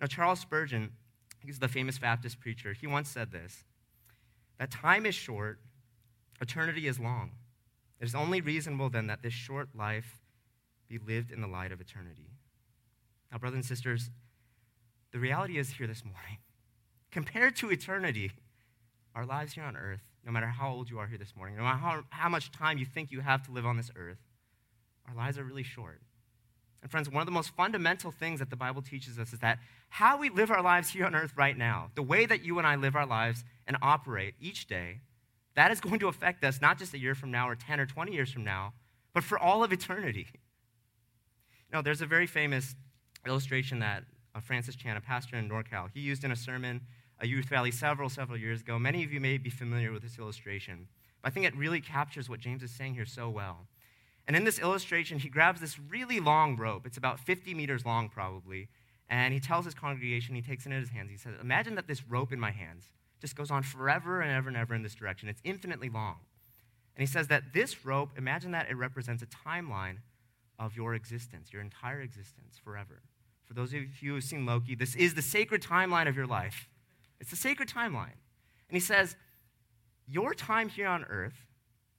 Now, 0.00 0.06
Charles 0.06 0.38
Spurgeon, 0.38 0.92
he's 1.44 1.58
the 1.58 1.66
famous 1.66 1.98
Baptist 1.98 2.38
preacher, 2.38 2.72
he 2.72 2.86
once 2.86 3.08
said 3.08 3.32
this 3.32 3.64
that 4.60 4.70
time 4.70 5.06
is 5.06 5.16
short, 5.16 5.58
eternity 6.40 6.86
is 6.86 7.00
long. 7.00 7.32
It 8.00 8.04
is 8.04 8.14
only 8.14 8.40
reasonable 8.40 8.90
then 8.90 9.08
that 9.08 9.24
this 9.24 9.32
short 9.32 9.70
life 9.74 10.20
be 10.88 10.98
lived 10.98 11.32
in 11.32 11.40
the 11.40 11.48
light 11.48 11.72
of 11.72 11.80
eternity. 11.80 12.30
Now, 13.32 13.38
brothers 13.38 13.56
and 13.56 13.64
sisters, 13.64 14.08
the 15.10 15.18
reality 15.18 15.58
is 15.58 15.70
here 15.70 15.88
this 15.88 16.04
morning. 16.04 16.38
Compared 17.10 17.56
to 17.56 17.72
eternity, 17.72 18.30
our 19.16 19.26
lives 19.26 19.54
here 19.54 19.64
on 19.64 19.76
earth, 19.76 20.02
no 20.24 20.30
matter 20.30 20.46
how 20.46 20.70
old 20.70 20.90
you 20.90 21.00
are 21.00 21.08
here 21.08 21.18
this 21.18 21.34
morning, 21.34 21.56
no 21.56 21.64
matter 21.64 21.78
how, 21.78 22.02
how 22.10 22.28
much 22.28 22.52
time 22.52 22.78
you 22.78 22.86
think 22.86 23.10
you 23.10 23.18
have 23.18 23.42
to 23.46 23.50
live 23.50 23.66
on 23.66 23.76
this 23.76 23.90
earth, 23.96 24.18
our 25.08 25.14
lives 25.14 25.38
are 25.38 25.44
really 25.44 25.62
short. 25.62 26.00
And 26.82 26.90
friends, 26.90 27.10
one 27.10 27.20
of 27.20 27.26
the 27.26 27.32
most 27.32 27.50
fundamental 27.56 28.12
things 28.12 28.38
that 28.38 28.50
the 28.50 28.56
Bible 28.56 28.82
teaches 28.82 29.18
us 29.18 29.32
is 29.32 29.40
that 29.40 29.58
how 29.88 30.18
we 30.18 30.30
live 30.30 30.50
our 30.50 30.62
lives 30.62 30.90
here 30.90 31.06
on 31.06 31.14
earth 31.14 31.32
right 31.36 31.56
now, 31.56 31.90
the 31.94 32.02
way 32.02 32.26
that 32.26 32.44
you 32.44 32.58
and 32.58 32.66
I 32.66 32.76
live 32.76 32.94
our 32.94 33.06
lives 33.06 33.44
and 33.66 33.76
operate 33.82 34.34
each 34.40 34.66
day, 34.66 35.00
that 35.54 35.72
is 35.72 35.80
going 35.80 35.98
to 35.98 36.08
affect 36.08 36.44
us 36.44 36.60
not 36.60 36.78
just 36.78 36.94
a 36.94 36.98
year 36.98 37.14
from 37.14 37.30
now 37.30 37.48
or 37.48 37.56
10 37.56 37.80
or 37.80 37.86
20 37.86 38.12
years 38.12 38.30
from 38.30 38.44
now, 38.44 38.74
but 39.12 39.24
for 39.24 39.38
all 39.38 39.64
of 39.64 39.72
eternity. 39.72 40.26
Know, 41.70 41.82
there's 41.82 42.00
a 42.00 42.06
very 42.06 42.26
famous 42.26 42.74
illustration 43.26 43.80
that 43.80 44.04
Francis 44.42 44.74
Chan, 44.74 44.96
a 44.96 45.02
pastor 45.02 45.36
in 45.36 45.50
NorCal, 45.50 45.90
he 45.92 46.00
used 46.00 46.24
in 46.24 46.30
a 46.30 46.36
sermon, 46.36 46.80
a 47.20 47.26
youth 47.26 47.50
rally 47.50 47.70
several, 47.70 48.08
several 48.08 48.38
years 48.38 48.60
ago. 48.60 48.78
Many 48.78 49.04
of 49.04 49.12
you 49.12 49.20
may 49.20 49.36
be 49.36 49.50
familiar 49.50 49.92
with 49.92 50.02
this 50.02 50.18
illustration, 50.18 50.88
but 51.22 51.30
I 51.30 51.34
think 51.34 51.46
it 51.46 51.56
really 51.56 51.80
captures 51.80 52.28
what 52.28 52.40
James 52.40 52.62
is 52.62 52.70
saying 52.70 52.94
here 52.94 53.04
so 53.04 53.28
well. 53.28 53.66
And 54.28 54.36
in 54.36 54.44
this 54.44 54.58
illustration, 54.58 55.18
he 55.18 55.30
grabs 55.30 55.58
this 55.58 55.78
really 55.78 56.20
long 56.20 56.56
rope. 56.56 56.86
It's 56.86 56.98
about 56.98 57.18
50 57.18 57.54
meters 57.54 57.86
long, 57.86 58.10
probably. 58.10 58.68
And 59.08 59.32
he 59.32 59.40
tells 59.40 59.64
his 59.64 59.72
congregation, 59.72 60.34
he 60.34 60.42
takes 60.42 60.66
it 60.66 60.72
in 60.72 60.78
his 60.78 60.90
hands. 60.90 61.10
He 61.10 61.16
says, 61.16 61.32
Imagine 61.40 61.74
that 61.76 61.88
this 61.88 62.06
rope 62.06 62.30
in 62.30 62.38
my 62.38 62.50
hands 62.50 62.90
just 63.22 63.34
goes 63.34 63.50
on 63.50 63.62
forever 63.62 64.20
and 64.20 64.30
ever 64.30 64.48
and 64.48 64.56
ever 64.56 64.74
in 64.74 64.82
this 64.82 64.94
direction. 64.94 65.30
It's 65.30 65.40
infinitely 65.44 65.88
long. 65.88 66.16
And 66.94 67.00
he 67.00 67.10
says 67.10 67.28
that 67.28 67.54
this 67.54 67.86
rope, 67.86 68.10
imagine 68.18 68.50
that 68.52 68.68
it 68.68 68.74
represents 68.74 69.22
a 69.22 69.26
timeline 69.26 69.96
of 70.58 70.76
your 70.76 70.94
existence, 70.94 71.50
your 71.50 71.62
entire 71.62 72.02
existence, 72.02 72.58
forever. 72.62 73.00
For 73.46 73.54
those 73.54 73.72
of 73.72 73.80
you 74.02 74.12
who've 74.12 74.22
seen 74.22 74.44
Loki, 74.44 74.74
this 74.74 74.94
is 74.94 75.14
the 75.14 75.22
sacred 75.22 75.62
timeline 75.62 76.06
of 76.06 76.16
your 76.16 76.26
life. 76.26 76.68
It's 77.18 77.30
the 77.30 77.36
sacred 77.36 77.70
timeline. 77.70 78.18
And 78.68 78.74
he 78.74 78.80
says, 78.80 79.16
Your 80.06 80.34
time 80.34 80.68
here 80.68 80.86
on 80.86 81.04
earth 81.04 81.46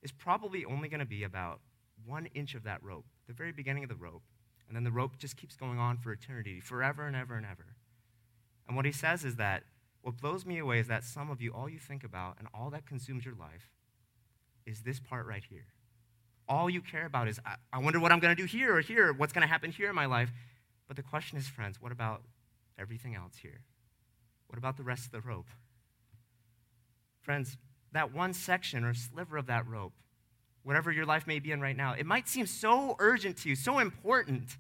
is 0.04 0.12
probably 0.12 0.64
only 0.64 0.90
going 0.90 1.00
to 1.00 1.08
be 1.08 1.24
about 1.24 1.62
one 2.10 2.26
inch 2.34 2.56
of 2.56 2.64
that 2.64 2.84
rope, 2.84 3.06
the 3.28 3.34
very 3.34 3.52
beginning 3.52 3.84
of 3.84 3.90
the 3.90 3.96
rope. 3.96 4.24
And 4.68 4.76
then 4.76 4.84
the 4.84 4.92
rope 4.92 5.18
just 5.18 5.38
keeps 5.38 5.56
going 5.56 5.80
on 5.80 5.98
for 5.98 6.12
eternity, 6.12 6.60
forever 6.60 7.08
and 7.08 7.16
ever 7.16 7.36
and 7.36 7.46
ever. 7.46 7.76
And 8.68 8.76
what 8.76 8.86
he 8.86 8.92
says 8.92 9.24
is 9.24 9.36
that 9.38 9.64
what 10.02 10.18
blows 10.18 10.46
me 10.46 10.58
away 10.60 10.80
is 10.80 10.88
that 10.88 11.04
some 11.04 11.30
of 11.30 11.42
you, 11.42 11.52
all 11.52 11.70
you 11.70 11.80
think 11.80 12.04
about 12.04 12.36
and 12.40 12.48
all 12.54 12.70
that 12.70 12.86
consumes 12.86 13.26
your 13.26 13.36
life 13.36 13.70
is 14.66 14.82
this 14.82 15.00
part 15.00 15.26
right 15.26 15.44
here. 15.44 15.66
All 16.48 16.70
you 16.70 16.82
care 16.82 17.06
about 17.06 17.28
is, 17.28 17.40
I, 17.46 17.56
I 17.74 17.80
wonder 17.80 18.00
what 18.00 18.12
I'm 18.12 18.20
going 18.20 18.36
to 18.36 18.42
do 18.42 18.48
here 18.48 18.76
or 18.76 18.82
here, 18.82 19.14
what's 19.14 19.34
going 19.34 19.42
to 19.42 19.48
happen 19.48 19.72
here 19.72 19.90
in 19.90 19.96
my 19.96 20.06
life. 20.06 20.32
But 20.88 20.98
the 20.98 21.04
question 21.04 21.38
is, 21.38 21.48
friends, 21.48 21.82
what 21.82 21.92
about 21.92 22.24
everything 22.78 23.16
else 23.16 23.38
here? 23.42 23.62
What 24.48 24.58
about 24.58 24.78
the 24.78 24.84
rest 24.84 25.06
of 25.06 25.12
the 25.12 25.22
rope? 25.22 25.48
Friends, 27.22 27.58
that 27.92 28.14
one 28.14 28.34
section 28.34 28.84
or 28.84 28.94
sliver 28.94 29.38
of 29.38 29.46
that 29.48 29.68
rope 29.68 29.94
whatever 30.64 30.92
your 30.92 31.06
life 31.06 31.26
may 31.28 31.40
be 31.40 31.52
in 31.52 31.62
right 31.62 31.76
now, 31.76 31.94
it 31.94 32.06
might 32.06 32.28
seem 32.28 32.46
so 32.46 32.96
urgent 33.00 33.38
to 33.38 33.50
you, 33.50 33.56
so 33.56 33.80
important. 33.80 34.58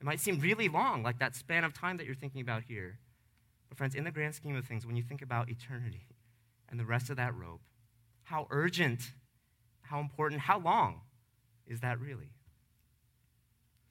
It 0.00 0.04
might 0.04 0.20
seem 0.20 0.40
really 0.40 0.68
long, 0.68 1.02
like 1.02 1.18
that 1.18 1.36
span 1.36 1.64
of 1.64 1.72
time 1.72 1.96
that 1.98 2.06
you're 2.06 2.14
thinking 2.14 2.40
about 2.40 2.62
here. 2.62 2.98
But, 3.68 3.78
friends, 3.78 3.94
in 3.94 4.04
the 4.04 4.10
grand 4.10 4.34
scheme 4.34 4.56
of 4.56 4.66
things, 4.66 4.86
when 4.86 4.96
you 4.96 5.02
think 5.02 5.22
about 5.22 5.48
eternity 5.48 6.06
and 6.68 6.78
the 6.78 6.84
rest 6.84 7.08
of 7.10 7.16
that 7.16 7.34
rope, 7.34 7.60
how 8.24 8.46
urgent, 8.50 9.00
how 9.82 10.00
important, 10.00 10.40
how 10.40 10.58
long 10.58 11.02
is 11.66 11.80
that 11.80 12.00
really? 12.00 12.32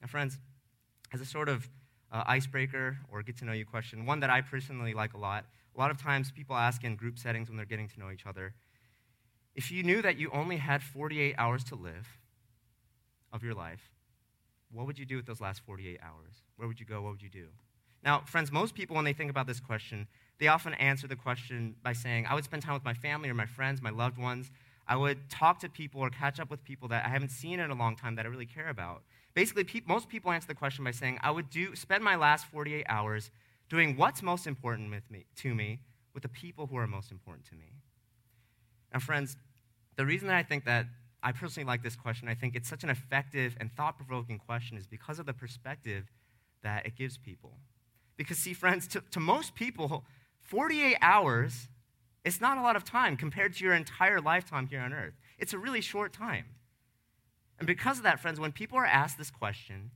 Now, 0.00 0.08
friends, 0.08 0.38
as 1.12 1.20
a 1.20 1.24
sort 1.24 1.48
of 1.48 1.68
uh, 2.10 2.24
icebreaker 2.26 2.98
or 3.10 3.22
get 3.22 3.38
to 3.38 3.44
know 3.44 3.52
you 3.52 3.64
question, 3.64 4.04
one 4.06 4.20
that 4.20 4.30
I 4.30 4.40
personally 4.40 4.94
like 4.94 5.14
a 5.14 5.18
lot, 5.18 5.46
a 5.74 5.78
lot 5.78 5.90
of 5.90 6.00
times 6.00 6.30
people 6.30 6.56
ask 6.56 6.84
in 6.84 6.96
group 6.96 7.18
settings 7.18 7.48
when 7.48 7.56
they're 7.56 7.66
getting 7.66 7.88
to 7.88 7.98
know 7.98 8.10
each 8.10 8.26
other, 8.26 8.54
if 9.54 9.70
you 9.70 9.82
knew 9.82 10.02
that 10.02 10.16
you 10.16 10.30
only 10.32 10.56
had 10.56 10.82
48 10.82 11.34
hours 11.36 11.64
to 11.64 11.74
live 11.74 12.18
of 13.32 13.42
your 13.42 13.54
life, 13.54 13.90
what 14.70 14.86
would 14.86 14.98
you 14.98 15.04
do 15.04 15.16
with 15.16 15.26
those 15.26 15.40
last 15.40 15.60
48 15.66 16.00
hours? 16.02 16.42
Where 16.56 16.66
would 16.66 16.80
you 16.80 16.86
go? 16.86 17.02
What 17.02 17.12
would 17.12 17.22
you 17.22 17.28
do? 17.28 17.48
Now, 18.02 18.22
friends, 18.26 18.50
most 18.50 18.74
people, 18.74 18.96
when 18.96 19.04
they 19.04 19.12
think 19.12 19.30
about 19.30 19.46
this 19.46 19.60
question, 19.60 20.08
they 20.38 20.48
often 20.48 20.74
answer 20.74 21.06
the 21.06 21.16
question 21.16 21.76
by 21.82 21.92
saying, 21.92 22.26
I 22.26 22.34
would 22.34 22.44
spend 22.44 22.62
time 22.62 22.74
with 22.74 22.84
my 22.84 22.94
family 22.94 23.28
or 23.28 23.34
my 23.34 23.46
friends, 23.46 23.80
my 23.80 23.90
loved 23.90 24.18
ones. 24.18 24.50
I 24.88 24.96
would 24.96 25.30
talk 25.30 25.60
to 25.60 25.68
people 25.68 26.00
or 26.00 26.10
catch 26.10 26.40
up 26.40 26.50
with 26.50 26.64
people 26.64 26.88
that 26.88 27.04
I 27.04 27.08
haven't 27.08 27.30
seen 27.30 27.60
in 27.60 27.70
a 27.70 27.74
long 27.74 27.94
time 27.94 28.16
that 28.16 28.26
I 28.26 28.28
really 28.28 28.46
care 28.46 28.68
about. 28.68 29.02
Basically, 29.34 29.62
pe- 29.62 29.82
most 29.86 30.08
people 30.08 30.32
answer 30.32 30.48
the 30.48 30.54
question 30.54 30.84
by 30.84 30.90
saying, 30.90 31.18
I 31.22 31.30
would 31.30 31.48
do, 31.48 31.76
spend 31.76 32.02
my 32.02 32.16
last 32.16 32.46
48 32.46 32.84
hours 32.88 33.30
doing 33.68 33.96
what's 33.96 34.22
most 34.22 34.46
important 34.46 34.90
with 34.90 35.08
me, 35.10 35.24
to 35.36 35.54
me 35.54 35.78
with 36.12 36.24
the 36.24 36.28
people 36.28 36.66
who 36.66 36.76
are 36.76 36.86
most 36.86 37.12
important 37.12 37.46
to 37.46 37.54
me. 37.54 37.76
Now, 38.92 39.00
friends, 39.00 39.36
the 39.96 40.06
reason 40.06 40.28
that 40.28 40.36
I 40.36 40.42
think 40.42 40.64
that 40.64 40.86
I 41.22 41.32
personally 41.32 41.66
like 41.66 41.82
this 41.82 41.96
question, 41.96 42.28
I 42.28 42.34
think 42.34 42.56
it's 42.56 42.68
such 42.68 42.82
an 42.84 42.90
effective 42.90 43.56
and 43.60 43.70
thought 43.72 43.96
provoking 43.96 44.38
question, 44.38 44.76
is 44.76 44.86
because 44.86 45.18
of 45.18 45.26
the 45.26 45.32
perspective 45.32 46.10
that 46.62 46.86
it 46.86 46.96
gives 46.96 47.16
people. 47.16 47.58
Because, 48.16 48.38
see, 48.38 48.54
friends, 48.54 48.86
to, 48.88 49.02
to 49.12 49.20
most 49.20 49.54
people, 49.54 50.04
48 50.40 50.96
hours 51.00 51.68
is 52.24 52.40
not 52.40 52.58
a 52.58 52.62
lot 52.62 52.76
of 52.76 52.84
time 52.84 53.16
compared 53.16 53.54
to 53.54 53.64
your 53.64 53.74
entire 53.74 54.20
lifetime 54.20 54.66
here 54.66 54.80
on 54.80 54.92
earth. 54.92 55.14
It's 55.38 55.52
a 55.52 55.58
really 55.58 55.80
short 55.80 56.12
time. 56.12 56.46
And 57.58 57.66
because 57.66 57.98
of 57.98 58.04
that, 58.04 58.20
friends, 58.20 58.40
when 58.40 58.52
people 58.52 58.78
are 58.78 58.86
asked 58.86 59.18
this 59.18 59.30
question, 59.30 59.90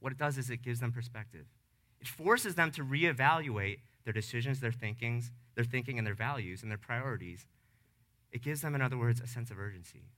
what 0.00 0.12
it 0.12 0.18
does 0.18 0.38
is 0.38 0.50
it 0.50 0.62
gives 0.62 0.80
them 0.80 0.92
perspective. 0.92 1.46
It 2.00 2.08
forces 2.08 2.54
them 2.54 2.70
to 2.72 2.82
reevaluate 2.82 3.78
their 4.04 4.12
decisions, 4.12 4.60
their 4.60 4.72
thinkings, 4.72 5.30
their 5.54 5.64
thinking 5.64 5.98
and 5.98 6.06
their 6.06 6.14
values 6.14 6.62
and 6.62 6.70
their 6.70 6.78
priorities. 6.78 7.46
It 8.36 8.42
gives 8.42 8.60
them, 8.60 8.74
in 8.74 8.82
other 8.82 8.98
words, 8.98 9.22
a 9.22 9.26
sense 9.26 9.50
of 9.50 9.58
urgency. 9.58 10.10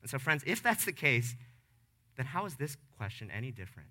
And 0.00 0.10
so, 0.10 0.18
friends, 0.18 0.42
if 0.46 0.62
that's 0.62 0.86
the 0.86 0.94
case, 0.94 1.36
then 2.16 2.24
how 2.24 2.46
is 2.46 2.54
this 2.54 2.74
question 2.96 3.30
any 3.30 3.50
different? 3.50 3.90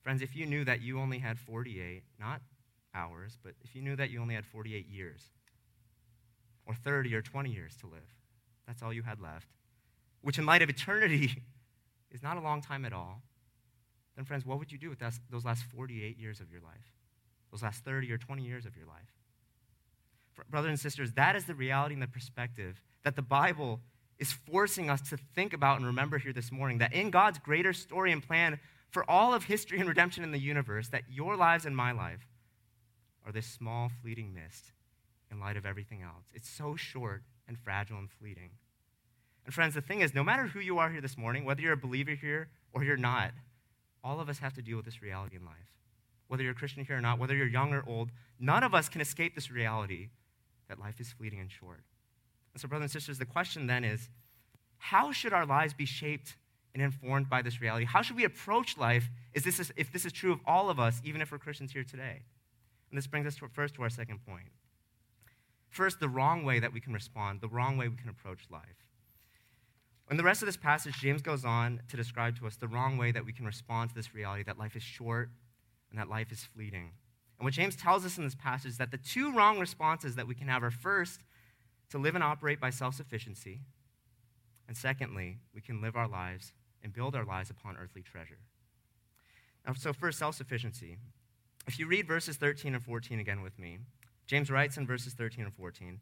Friends, 0.00 0.22
if 0.22 0.34
you 0.34 0.46
knew 0.46 0.64
that 0.64 0.80
you 0.80 0.98
only 0.98 1.18
had 1.18 1.38
48, 1.38 2.02
not 2.18 2.40
hours, 2.94 3.36
but 3.42 3.52
if 3.62 3.76
you 3.76 3.82
knew 3.82 3.94
that 3.96 4.08
you 4.08 4.22
only 4.22 4.34
had 4.34 4.46
48 4.46 4.88
years, 4.88 5.20
or 6.64 6.74
30 6.74 7.14
or 7.14 7.20
20 7.20 7.50
years 7.50 7.76
to 7.82 7.86
live, 7.86 8.14
that's 8.66 8.82
all 8.82 8.90
you 8.90 9.02
had 9.02 9.20
left, 9.20 9.48
which 10.22 10.38
in 10.38 10.46
light 10.46 10.62
of 10.62 10.70
eternity 10.70 11.42
is 12.10 12.22
not 12.22 12.38
a 12.38 12.40
long 12.40 12.62
time 12.62 12.86
at 12.86 12.94
all, 12.94 13.20
then, 14.16 14.24
friends, 14.24 14.46
what 14.46 14.58
would 14.58 14.72
you 14.72 14.78
do 14.78 14.88
with 14.88 15.02
those 15.30 15.44
last 15.44 15.64
48 15.64 16.18
years 16.18 16.40
of 16.40 16.50
your 16.50 16.62
life? 16.62 16.94
Those 17.50 17.62
last 17.62 17.84
30 17.84 18.10
or 18.10 18.16
20 18.16 18.42
years 18.42 18.64
of 18.64 18.78
your 18.78 18.86
life? 18.86 19.12
Brothers 20.50 20.70
and 20.70 20.80
sisters, 20.80 21.12
that 21.12 21.36
is 21.36 21.44
the 21.44 21.54
reality 21.54 21.94
and 21.94 22.02
the 22.02 22.08
perspective 22.08 22.82
that 23.04 23.16
the 23.16 23.22
Bible 23.22 23.80
is 24.18 24.32
forcing 24.32 24.90
us 24.90 25.00
to 25.10 25.16
think 25.34 25.52
about 25.52 25.76
and 25.78 25.86
remember 25.86 26.18
here 26.18 26.32
this 26.32 26.52
morning. 26.52 26.78
That 26.78 26.92
in 26.92 27.10
God's 27.10 27.38
greater 27.38 27.72
story 27.72 28.12
and 28.12 28.22
plan 28.22 28.58
for 28.90 29.08
all 29.10 29.34
of 29.34 29.44
history 29.44 29.80
and 29.80 29.88
redemption 29.88 30.22
in 30.22 30.30
the 30.30 30.38
universe, 30.38 30.88
that 30.88 31.02
your 31.10 31.36
lives 31.36 31.66
and 31.66 31.76
my 31.76 31.92
life 31.92 32.28
are 33.26 33.32
this 33.32 33.46
small, 33.46 33.90
fleeting 34.02 34.32
mist 34.32 34.72
in 35.30 35.40
light 35.40 35.56
of 35.56 35.66
everything 35.66 36.02
else. 36.02 36.24
It's 36.32 36.48
so 36.48 36.76
short 36.76 37.22
and 37.48 37.58
fragile 37.58 37.98
and 37.98 38.10
fleeting. 38.10 38.50
And 39.44 39.52
friends, 39.52 39.74
the 39.74 39.80
thing 39.80 40.00
is, 40.00 40.14
no 40.14 40.24
matter 40.24 40.44
who 40.46 40.60
you 40.60 40.78
are 40.78 40.90
here 40.90 41.00
this 41.00 41.18
morning, 41.18 41.44
whether 41.44 41.60
you're 41.60 41.72
a 41.72 41.76
believer 41.76 42.12
here 42.12 42.48
or 42.72 42.84
you're 42.84 42.96
not, 42.96 43.32
all 44.02 44.20
of 44.20 44.28
us 44.28 44.38
have 44.38 44.54
to 44.54 44.62
deal 44.62 44.76
with 44.76 44.86
this 44.86 45.02
reality 45.02 45.36
in 45.36 45.44
life. 45.44 45.54
Whether 46.28 46.42
you're 46.44 46.52
a 46.52 46.56
Christian 46.56 46.84
here 46.84 46.96
or 46.96 47.00
not, 47.00 47.18
whether 47.18 47.34
you're 47.34 47.46
young 47.46 47.74
or 47.74 47.84
old, 47.86 48.10
none 48.38 48.62
of 48.62 48.74
us 48.74 48.88
can 48.88 49.00
escape 49.00 49.34
this 49.34 49.50
reality 49.50 50.08
that 50.68 50.78
life 50.78 51.00
is 51.00 51.12
fleeting 51.12 51.40
and 51.40 51.50
short. 51.50 51.80
And 52.52 52.60
so, 52.60 52.68
brothers 52.68 52.84
and 52.84 53.02
sisters, 53.02 53.18
the 53.18 53.26
question 53.26 53.66
then 53.66 53.84
is 53.84 54.08
how 54.78 55.12
should 55.12 55.32
our 55.32 55.46
lives 55.46 55.74
be 55.74 55.86
shaped 55.86 56.36
and 56.74 56.82
informed 56.82 57.28
by 57.28 57.42
this 57.42 57.60
reality? 57.60 57.84
How 57.84 58.02
should 58.02 58.16
we 58.16 58.24
approach 58.24 58.76
life 58.76 59.08
is 59.32 59.44
this 59.44 59.72
if 59.76 59.92
this 59.92 60.04
is 60.04 60.12
true 60.12 60.32
of 60.32 60.40
all 60.46 60.70
of 60.70 60.78
us, 60.78 61.00
even 61.04 61.20
if 61.20 61.32
we're 61.32 61.38
Christians 61.38 61.72
here 61.72 61.84
today? 61.84 62.22
And 62.90 62.98
this 62.98 63.06
brings 63.06 63.26
us 63.26 63.36
to, 63.36 63.48
first 63.48 63.74
to 63.74 63.82
our 63.82 63.90
second 63.90 64.24
point. 64.26 64.50
First, 65.68 65.98
the 65.98 66.08
wrong 66.08 66.44
way 66.44 66.60
that 66.60 66.72
we 66.72 66.80
can 66.80 66.92
respond, 66.92 67.40
the 67.40 67.48
wrong 67.48 67.76
way 67.76 67.88
we 67.88 67.96
can 67.96 68.08
approach 68.08 68.46
life. 68.50 68.84
In 70.10 70.16
the 70.16 70.22
rest 70.22 70.42
of 70.42 70.46
this 70.46 70.56
passage, 70.56 71.00
James 71.00 71.22
goes 71.22 71.44
on 71.44 71.80
to 71.88 71.96
describe 71.96 72.38
to 72.38 72.46
us 72.46 72.56
the 72.56 72.68
wrong 72.68 72.98
way 72.98 73.10
that 73.10 73.24
we 73.24 73.32
can 73.32 73.46
respond 73.46 73.90
to 73.90 73.96
this 73.96 74.14
reality 74.14 74.44
that 74.44 74.58
life 74.58 74.76
is 74.76 74.82
short 74.82 75.30
and 75.90 75.98
that 75.98 76.08
life 76.08 76.30
is 76.30 76.44
fleeting. 76.44 76.90
And 77.38 77.44
what 77.44 77.54
James 77.54 77.76
tells 77.76 78.04
us 78.04 78.18
in 78.18 78.24
this 78.24 78.34
passage 78.34 78.72
is 78.72 78.78
that 78.78 78.90
the 78.90 78.98
two 78.98 79.32
wrong 79.32 79.58
responses 79.58 80.14
that 80.16 80.26
we 80.26 80.34
can 80.34 80.48
have 80.48 80.62
are 80.62 80.70
first, 80.70 81.20
to 81.90 81.98
live 81.98 82.14
and 82.14 82.24
operate 82.24 82.60
by 82.60 82.70
self 82.70 82.94
sufficiency, 82.94 83.60
and 84.66 84.76
secondly, 84.76 85.38
we 85.54 85.60
can 85.60 85.80
live 85.80 85.96
our 85.96 86.08
lives 86.08 86.52
and 86.82 86.92
build 86.92 87.14
our 87.14 87.24
lives 87.24 87.50
upon 87.50 87.76
earthly 87.76 88.02
treasure. 88.02 88.38
Now, 89.66 89.74
so, 89.74 89.92
first, 89.92 90.18
self 90.18 90.34
sufficiency. 90.34 90.96
If 91.66 91.78
you 91.78 91.86
read 91.86 92.06
verses 92.06 92.36
13 92.36 92.74
and 92.74 92.82
14 92.82 93.18
again 93.20 93.42
with 93.42 93.58
me, 93.58 93.78
James 94.26 94.50
writes 94.50 94.76
in 94.76 94.86
verses 94.86 95.14
13 95.14 95.44
and 95.44 95.54
14 95.54 96.00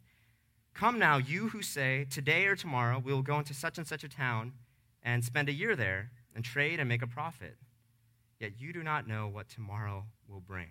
Come 0.75 0.99
now, 0.99 1.19
you 1.19 1.49
who 1.49 1.63
say, 1.63 2.07
Today 2.11 2.47
or 2.47 2.57
tomorrow 2.57 2.99
we 2.99 3.13
will 3.13 3.23
go 3.23 3.39
into 3.39 3.55
such 3.55 3.79
and 3.79 3.87
such 3.87 4.05
a 4.05 4.09
town 4.09 4.53
and 5.03 5.25
spend 5.25 5.49
a 5.49 5.53
year 5.53 5.77
there 5.77 6.11
and 6.35 6.45
trade 6.45 6.81
and 6.81 6.89
make 6.89 7.03
a 7.03 7.07
profit. 7.07 7.57
Yet 8.41 8.53
you 8.59 8.73
do 8.73 8.83
not 8.83 9.07
know 9.07 9.29
what 9.29 9.49
tomorrow 9.49 10.07
will 10.29 10.41
bring. 10.41 10.69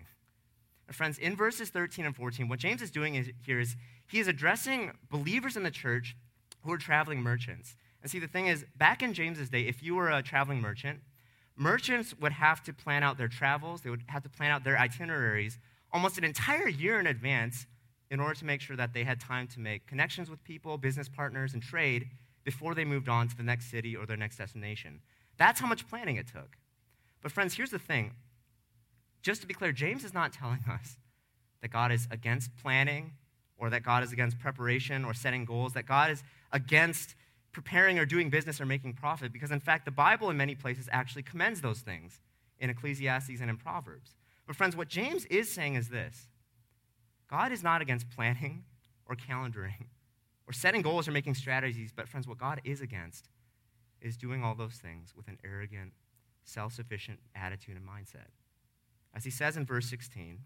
And 0.86 0.96
friends, 0.96 1.18
in 1.18 1.36
verses 1.36 1.70
13 1.70 2.04
and 2.04 2.14
14, 2.14 2.48
what 2.48 2.58
James 2.58 2.82
is 2.82 2.90
doing 2.90 3.14
is, 3.14 3.30
here 3.44 3.60
is 3.60 3.76
he 4.08 4.20
is 4.20 4.28
addressing 4.28 4.92
believers 5.10 5.56
in 5.56 5.62
the 5.62 5.70
church 5.70 6.16
who 6.62 6.72
are 6.72 6.78
traveling 6.78 7.22
merchants. 7.22 7.76
And 8.02 8.10
see, 8.10 8.18
the 8.18 8.26
thing 8.26 8.48
is, 8.48 8.64
back 8.76 9.02
in 9.02 9.14
James's 9.14 9.48
day, 9.48 9.62
if 9.62 9.82
you 9.82 9.94
were 9.94 10.10
a 10.10 10.22
traveling 10.22 10.60
merchant, 10.60 11.00
merchants 11.56 12.14
would 12.20 12.32
have 12.32 12.62
to 12.64 12.72
plan 12.72 13.02
out 13.02 13.16
their 13.16 13.28
travels, 13.28 13.82
they 13.82 13.90
would 13.90 14.04
have 14.08 14.22
to 14.24 14.28
plan 14.28 14.50
out 14.50 14.64
their 14.64 14.78
itineraries 14.78 15.58
almost 15.92 16.18
an 16.18 16.24
entire 16.24 16.68
year 16.68 16.98
in 16.98 17.06
advance 17.06 17.66
in 18.10 18.20
order 18.20 18.34
to 18.34 18.44
make 18.44 18.60
sure 18.60 18.76
that 18.76 18.92
they 18.92 19.04
had 19.04 19.20
time 19.20 19.46
to 19.48 19.60
make 19.60 19.86
connections 19.86 20.28
with 20.28 20.42
people, 20.44 20.76
business 20.78 21.08
partners, 21.08 21.54
and 21.54 21.62
trade 21.62 22.08
before 22.44 22.74
they 22.74 22.84
moved 22.84 23.08
on 23.08 23.28
to 23.28 23.36
the 23.36 23.42
next 23.42 23.70
city 23.70 23.94
or 23.96 24.04
their 24.06 24.16
next 24.16 24.36
destination. 24.36 25.00
That's 25.38 25.60
how 25.60 25.66
much 25.66 25.88
planning 25.88 26.16
it 26.16 26.26
took. 26.26 26.56
But, 27.22 27.32
friends, 27.32 27.54
here's 27.54 27.70
the 27.70 27.78
thing. 27.78 28.14
Just 29.22 29.40
to 29.40 29.46
be 29.46 29.54
clear, 29.54 29.72
James 29.72 30.04
is 30.04 30.12
not 30.12 30.32
telling 30.32 30.64
us 30.70 30.98
that 31.62 31.70
God 31.70 31.92
is 31.92 32.08
against 32.10 32.54
planning 32.56 33.12
or 33.56 33.70
that 33.70 33.84
God 33.84 34.02
is 34.02 34.12
against 34.12 34.38
preparation 34.40 35.04
or 35.04 35.14
setting 35.14 35.44
goals, 35.44 35.72
that 35.74 35.86
God 35.86 36.10
is 36.10 36.22
against 36.50 37.14
preparing 37.52 37.98
or 37.98 38.04
doing 38.04 38.30
business 38.30 38.60
or 38.60 38.66
making 38.66 38.94
profit, 38.94 39.32
because 39.32 39.50
in 39.50 39.60
fact, 39.60 39.84
the 39.84 39.90
Bible 39.90 40.30
in 40.30 40.36
many 40.36 40.54
places 40.54 40.88
actually 40.90 41.22
commends 41.22 41.60
those 41.60 41.80
things 41.80 42.18
in 42.58 42.70
Ecclesiastes 42.70 43.40
and 43.40 43.50
in 43.50 43.56
Proverbs. 43.56 44.16
But, 44.46 44.56
friends, 44.56 44.76
what 44.76 44.88
James 44.88 45.24
is 45.26 45.52
saying 45.52 45.74
is 45.74 45.88
this 45.88 46.26
God 47.28 47.52
is 47.52 47.62
not 47.62 47.80
against 47.82 48.10
planning 48.10 48.64
or 49.06 49.14
calendaring 49.14 49.86
or 50.46 50.52
setting 50.52 50.82
goals 50.82 51.06
or 51.06 51.12
making 51.12 51.34
strategies, 51.34 51.92
but 51.94 52.08
friends, 52.08 52.26
what 52.26 52.38
God 52.38 52.60
is 52.64 52.80
against 52.80 53.28
is 54.00 54.16
doing 54.16 54.42
all 54.42 54.54
those 54.54 54.74
things 54.74 55.14
with 55.16 55.28
an 55.28 55.38
arrogant, 55.44 55.92
self 56.44 56.72
sufficient 56.72 57.20
attitude 57.36 57.76
and 57.76 57.86
mindset. 57.86 58.30
As 59.14 59.24
he 59.24 59.30
says 59.30 59.56
in 59.56 59.66
verse 59.66 59.86
16, 59.86 60.38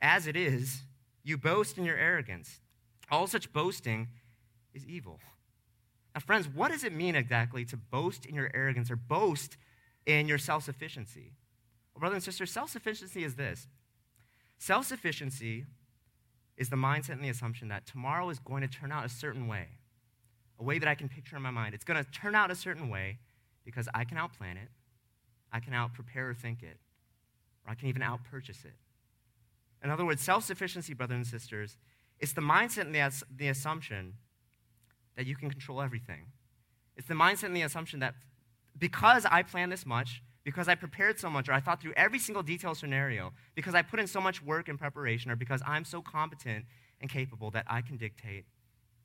as 0.00 0.26
it 0.26 0.36
is, 0.36 0.82
you 1.22 1.36
boast 1.36 1.78
in 1.78 1.84
your 1.84 1.96
arrogance. 1.96 2.60
All 3.10 3.26
such 3.26 3.52
boasting 3.52 4.08
is 4.74 4.86
evil. 4.86 5.20
Now, 6.14 6.20
friends, 6.20 6.48
what 6.48 6.70
does 6.70 6.84
it 6.84 6.92
mean 6.92 7.14
exactly 7.14 7.64
to 7.66 7.76
boast 7.76 8.26
in 8.26 8.34
your 8.34 8.50
arrogance 8.54 8.90
or 8.90 8.96
boast 8.96 9.56
in 10.06 10.28
your 10.28 10.38
self 10.38 10.64
sufficiency? 10.64 11.32
Well, 11.94 12.00
brothers 12.00 12.16
and 12.16 12.24
sisters, 12.24 12.50
self 12.50 12.70
sufficiency 12.70 13.24
is 13.24 13.36
this 13.36 13.66
self 14.58 14.86
sufficiency 14.86 15.64
is 16.56 16.68
the 16.68 16.76
mindset 16.76 17.12
and 17.12 17.24
the 17.24 17.28
assumption 17.28 17.68
that 17.68 17.86
tomorrow 17.86 18.28
is 18.28 18.38
going 18.38 18.62
to 18.62 18.68
turn 18.68 18.92
out 18.92 19.04
a 19.04 19.08
certain 19.08 19.48
way, 19.48 19.66
a 20.58 20.62
way 20.62 20.78
that 20.78 20.88
I 20.88 20.94
can 20.94 21.08
picture 21.08 21.36
in 21.36 21.42
my 21.42 21.50
mind. 21.50 21.74
It's 21.74 21.84
going 21.84 22.02
to 22.02 22.10
turn 22.10 22.34
out 22.34 22.50
a 22.50 22.54
certain 22.54 22.88
way 22.88 23.18
because 23.64 23.88
I 23.94 24.04
can 24.04 24.18
outplan 24.18 24.52
it, 24.52 24.68
I 25.52 25.60
can 25.60 25.72
out 25.72 25.94
prepare 25.94 26.30
or 26.30 26.34
think 26.34 26.62
it, 26.62 26.78
or 27.66 27.72
I 27.72 27.74
can 27.74 27.88
even 27.88 28.02
out 28.02 28.20
purchase 28.24 28.64
it. 28.64 28.74
In 29.82 29.90
other 29.90 30.04
words, 30.04 30.22
self 30.22 30.44
sufficiency, 30.44 30.94
brothers 30.94 31.16
and 31.16 31.26
sisters, 31.26 31.76
is 32.18 32.32
the 32.32 32.40
mindset 32.40 32.82
and 32.82 32.94
the, 32.94 33.24
the 33.36 33.48
assumption 33.48 34.14
that 35.16 35.26
you 35.26 35.36
can 35.36 35.50
control 35.50 35.82
everything. 35.82 36.26
It's 36.96 37.08
the 37.08 37.14
mindset 37.14 37.44
and 37.44 37.56
the 37.56 37.62
assumption 37.62 38.00
that 38.00 38.14
because 38.78 39.26
I 39.26 39.42
plan 39.42 39.70
this 39.70 39.84
much, 39.84 40.22
because 40.44 40.68
I 40.68 40.74
prepared 40.74 41.18
so 41.18 41.28
much, 41.28 41.48
or 41.48 41.52
I 41.52 41.60
thought 41.60 41.80
through 41.80 41.92
every 41.96 42.18
single 42.18 42.42
detail 42.42 42.74
scenario, 42.74 43.32
because 43.54 43.74
I 43.74 43.82
put 43.82 44.00
in 44.00 44.06
so 44.06 44.20
much 44.20 44.42
work 44.42 44.68
and 44.68 44.78
preparation, 44.78 45.30
or 45.30 45.36
because 45.36 45.62
I'm 45.66 45.84
so 45.84 46.00
competent 46.00 46.64
and 47.00 47.10
capable 47.10 47.50
that 47.50 47.66
I 47.68 47.80
can 47.82 47.96
dictate 47.96 48.44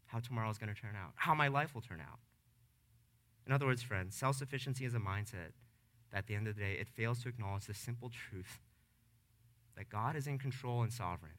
how 0.06 0.20
tomorrow 0.20 0.50
is 0.50 0.58
going 0.58 0.74
to 0.74 0.80
turn 0.80 0.96
out, 0.96 1.12
how 1.16 1.36
my 1.36 1.48
life 1.48 1.74
will 1.74 1.82
turn 1.82 2.00
out. 2.00 2.20
In 3.46 3.52
other 3.52 3.66
words, 3.66 3.82
friends, 3.82 4.16
self 4.16 4.36
sufficiency 4.36 4.86
is 4.86 4.94
a 4.94 5.00
mindset 5.00 5.52
that 6.12 6.20
at 6.20 6.28
the 6.28 6.36
end 6.36 6.48
of 6.48 6.56
the 6.56 6.62
day, 6.62 6.78
it 6.80 6.88
fails 6.88 7.22
to 7.24 7.30
acknowledge 7.30 7.66
the 7.66 7.74
simple 7.74 8.10
truth 8.10 8.60
that 9.76 9.90
God 9.90 10.16
is 10.16 10.28
in 10.28 10.40
control 10.40 10.82
and 10.82 10.92
sovereign, 10.92 11.34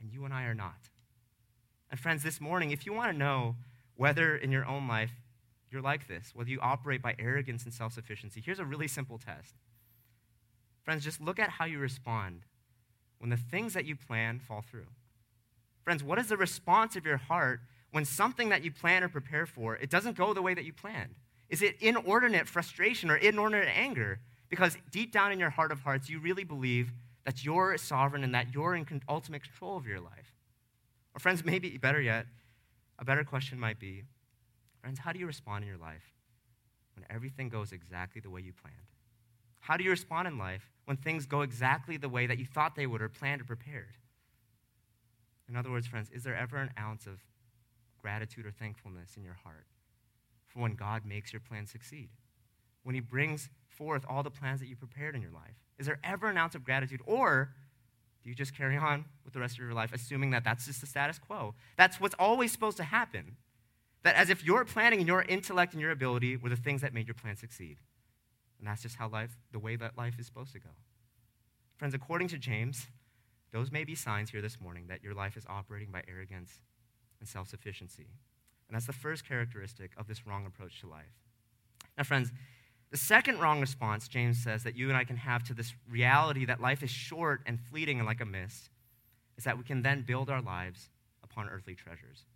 and 0.00 0.12
you 0.12 0.24
and 0.24 0.34
I 0.34 0.44
are 0.44 0.54
not. 0.54 0.90
And, 1.90 2.00
friends, 2.00 2.22
this 2.22 2.40
morning, 2.40 2.70
if 2.70 2.86
you 2.86 2.92
want 2.92 3.12
to 3.12 3.18
know 3.18 3.56
whether 3.94 4.36
in 4.36 4.50
your 4.50 4.66
own 4.66 4.88
life 4.88 5.12
you're 5.70 5.82
like 5.82 6.08
this, 6.08 6.32
whether 6.34 6.50
you 6.50 6.58
operate 6.60 7.02
by 7.02 7.14
arrogance 7.18 7.64
and 7.64 7.72
self 7.72 7.92
sufficiency, 7.92 8.42
here's 8.44 8.58
a 8.58 8.64
really 8.64 8.88
simple 8.88 9.18
test. 9.18 9.54
Friends, 10.82 11.04
just 11.04 11.20
look 11.20 11.38
at 11.38 11.50
how 11.50 11.64
you 11.64 11.78
respond 11.78 12.42
when 13.18 13.30
the 13.30 13.36
things 13.36 13.74
that 13.74 13.84
you 13.84 13.96
plan 13.96 14.38
fall 14.38 14.62
through. 14.68 14.86
Friends, 15.82 16.02
what 16.02 16.18
is 16.18 16.28
the 16.28 16.36
response 16.36 16.96
of 16.96 17.06
your 17.06 17.16
heart 17.16 17.60
when 17.90 18.04
something 18.04 18.48
that 18.48 18.64
you 18.64 18.70
plan 18.70 19.04
or 19.04 19.08
prepare 19.08 19.46
for, 19.46 19.76
it 19.76 19.88
doesn't 19.90 20.16
go 20.16 20.34
the 20.34 20.42
way 20.42 20.54
that 20.54 20.64
you 20.64 20.72
planned? 20.72 21.14
Is 21.48 21.62
it 21.62 21.76
inordinate 21.80 22.48
frustration 22.48 23.10
or 23.10 23.16
inordinate 23.16 23.68
anger? 23.68 24.20
Because 24.48 24.76
deep 24.90 25.12
down 25.12 25.32
in 25.32 25.38
your 25.38 25.50
heart 25.50 25.72
of 25.72 25.80
hearts, 25.80 26.08
you 26.08 26.18
really 26.18 26.44
believe 26.44 26.92
that 27.24 27.44
you're 27.44 27.76
sovereign 27.78 28.24
and 28.24 28.34
that 28.34 28.54
you're 28.54 28.74
in 28.74 28.86
ultimate 29.08 29.42
control 29.42 29.76
of 29.76 29.86
your 29.86 30.00
life. 30.00 30.34
Or, 31.14 31.20
friends, 31.20 31.44
maybe 31.44 31.76
better 31.78 32.00
yet, 32.00 32.26
a 32.98 33.04
better 33.04 33.24
question 33.24 33.58
might 33.58 33.78
be 33.78 34.04
Friends, 34.80 34.98
how 34.98 35.12
do 35.12 35.18
you 35.18 35.26
respond 35.26 35.64
in 35.64 35.68
your 35.68 35.78
life 35.78 36.12
when 36.94 37.06
everything 37.08 37.48
goes 37.48 37.72
exactly 37.72 38.20
the 38.20 38.28
way 38.28 38.42
you 38.42 38.52
planned? 38.52 38.76
How 39.60 39.78
do 39.78 39.84
you 39.84 39.88
respond 39.88 40.28
in 40.28 40.36
life 40.36 40.70
when 40.84 40.98
things 40.98 41.24
go 41.24 41.40
exactly 41.40 41.96
the 41.96 42.08
way 42.10 42.26
that 42.26 42.38
you 42.38 42.44
thought 42.44 42.76
they 42.76 42.86
would 42.86 43.00
or 43.00 43.08
planned 43.08 43.40
or 43.40 43.44
prepared? 43.44 43.96
In 45.48 45.56
other 45.56 45.70
words, 45.70 45.86
friends, 45.86 46.10
is 46.10 46.22
there 46.22 46.36
ever 46.36 46.58
an 46.58 46.70
ounce 46.78 47.06
of 47.06 47.18
gratitude 47.98 48.44
or 48.44 48.50
thankfulness 48.50 49.16
in 49.16 49.24
your 49.24 49.38
heart 49.42 49.64
for 50.54 50.60
when 50.60 50.74
God 50.74 51.02
makes 51.04 51.32
your 51.32 51.40
plan 51.40 51.66
succeed? 51.66 52.08
When 52.84 52.94
He 52.94 53.00
brings 53.00 53.50
forth 53.68 54.04
all 54.08 54.22
the 54.22 54.30
plans 54.30 54.60
that 54.60 54.68
you 54.68 54.76
prepared 54.76 55.14
in 55.14 55.20
your 55.20 55.32
life? 55.32 55.56
Is 55.78 55.86
there 55.86 55.98
ever 56.04 56.28
an 56.28 56.38
ounce 56.38 56.54
of 56.54 56.64
gratitude? 56.64 57.00
Or 57.04 57.50
do 58.22 58.30
you 58.30 58.34
just 58.34 58.56
carry 58.56 58.76
on 58.76 59.04
with 59.24 59.34
the 59.34 59.40
rest 59.40 59.54
of 59.54 59.64
your 59.64 59.74
life, 59.74 59.92
assuming 59.92 60.30
that 60.30 60.44
that's 60.44 60.66
just 60.66 60.80
the 60.80 60.86
status 60.86 61.18
quo? 61.18 61.54
That's 61.76 62.00
what's 62.00 62.14
always 62.18 62.52
supposed 62.52 62.76
to 62.78 62.84
happen. 62.84 63.36
That 64.02 64.16
as 64.16 64.30
if 64.30 64.44
your 64.44 64.64
planning 64.64 65.00
and 65.00 65.08
your 65.08 65.22
intellect 65.22 65.72
and 65.72 65.80
your 65.80 65.90
ability 65.90 66.36
were 66.36 66.48
the 66.48 66.56
things 66.56 66.82
that 66.82 66.94
made 66.94 67.06
your 67.06 67.14
plan 67.14 67.36
succeed. 67.36 67.78
And 68.58 68.68
that's 68.68 68.82
just 68.82 68.96
how 68.96 69.08
life, 69.08 69.36
the 69.52 69.58
way 69.58 69.76
that 69.76 69.98
life 69.98 70.14
is 70.18 70.26
supposed 70.26 70.52
to 70.52 70.58
go. 70.58 70.70
Friends, 71.76 71.94
according 71.94 72.28
to 72.28 72.38
James, 72.38 72.86
those 73.52 73.70
may 73.70 73.84
be 73.84 73.94
signs 73.94 74.30
here 74.30 74.40
this 74.40 74.60
morning 74.60 74.86
that 74.88 75.02
your 75.02 75.14
life 75.14 75.36
is 75.36 75.44
operating 75.48 75.90
by 75.90 76.02
arrogance 76.08 76.60
and 77.20 77.28
self 77.28 77.48
sufficiency. 77.48 78.08
And 78.68 78.74
that's 78.74 78.86
the 78.86 78.92
first 78.92 79.26
characteristic 79.26 79.92
of 79.96 80.06
this 80.06 80.26
wrong 80.26 80.46
approach 80.46 80.80
to 80.80 80.86
life. 80.86 81.12
Now, 81.96 82.04
friends, 82.04 82.32
the 82.90 82.96
second 82.96 83.40
wrong 83.40 83.60
response, 83.60 84.08
James 84.08 84.42
says, 84.42 84.62
that 84.62 84.76
you 84.76 84.88
and 84.88 84.96
I 84.96 85.04
can 85.04 85.16
have 85.16 85.42
to 85.44 85.54
this 85.54 85.74
reality 85.90 86.44
that 86.44 86.60
life 86.60 86.82
is 86.82 86.90
short 86.90 87.40
and 87.46 87.60
fleeting 87.60 87.98
and 87.98 88.06
like 88.06 88.20
a 88.20 88.24
mist, 88.24 88.70
is 89.36 89.44
that 89.44 89.58
we 89.58 89.64
can 89.64 89.82
then 89.82 90.02
build 90.02 90.30
our 90.30 90.40
lives 90.40 90.90
upon 91.22 91.48
earthly 91.48 91.74
treasures. 91.74 92.26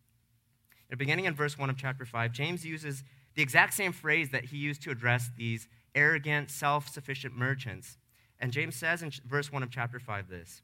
beginning 0.97 1.27
in 1.27 1.35
verse 1.35 1.57
1 1.57 1.71
of 1.71 1.77
chapter 1.77 2.05
5, 2.05 2.33
James 2.33 2.65
uses 2.65 3.05
the 3.35 3.43
exact 3.43 3.75
same 3.75 3.93
phrase 3.93 4.31
that 4.31 4.47
he 4.47 4.57
used 4.57 4.83
to 4.83 4.91
address 4.91 5.31
these 5.37 5.69
arrogant, 5.95 6.51
self 6.51 6.89
sufficient 6.89 7.37
merchants. 7.37 7.97
And 8.41 8.53
James 8.53 8.77
says 8.77 9.03
in 9.03 9.13
verse 9.27 9.53
1 9.53 9.63
of 9.63 9.71
chapter 9.71 10.01
5 10.01 10.29
this 10.29 10.63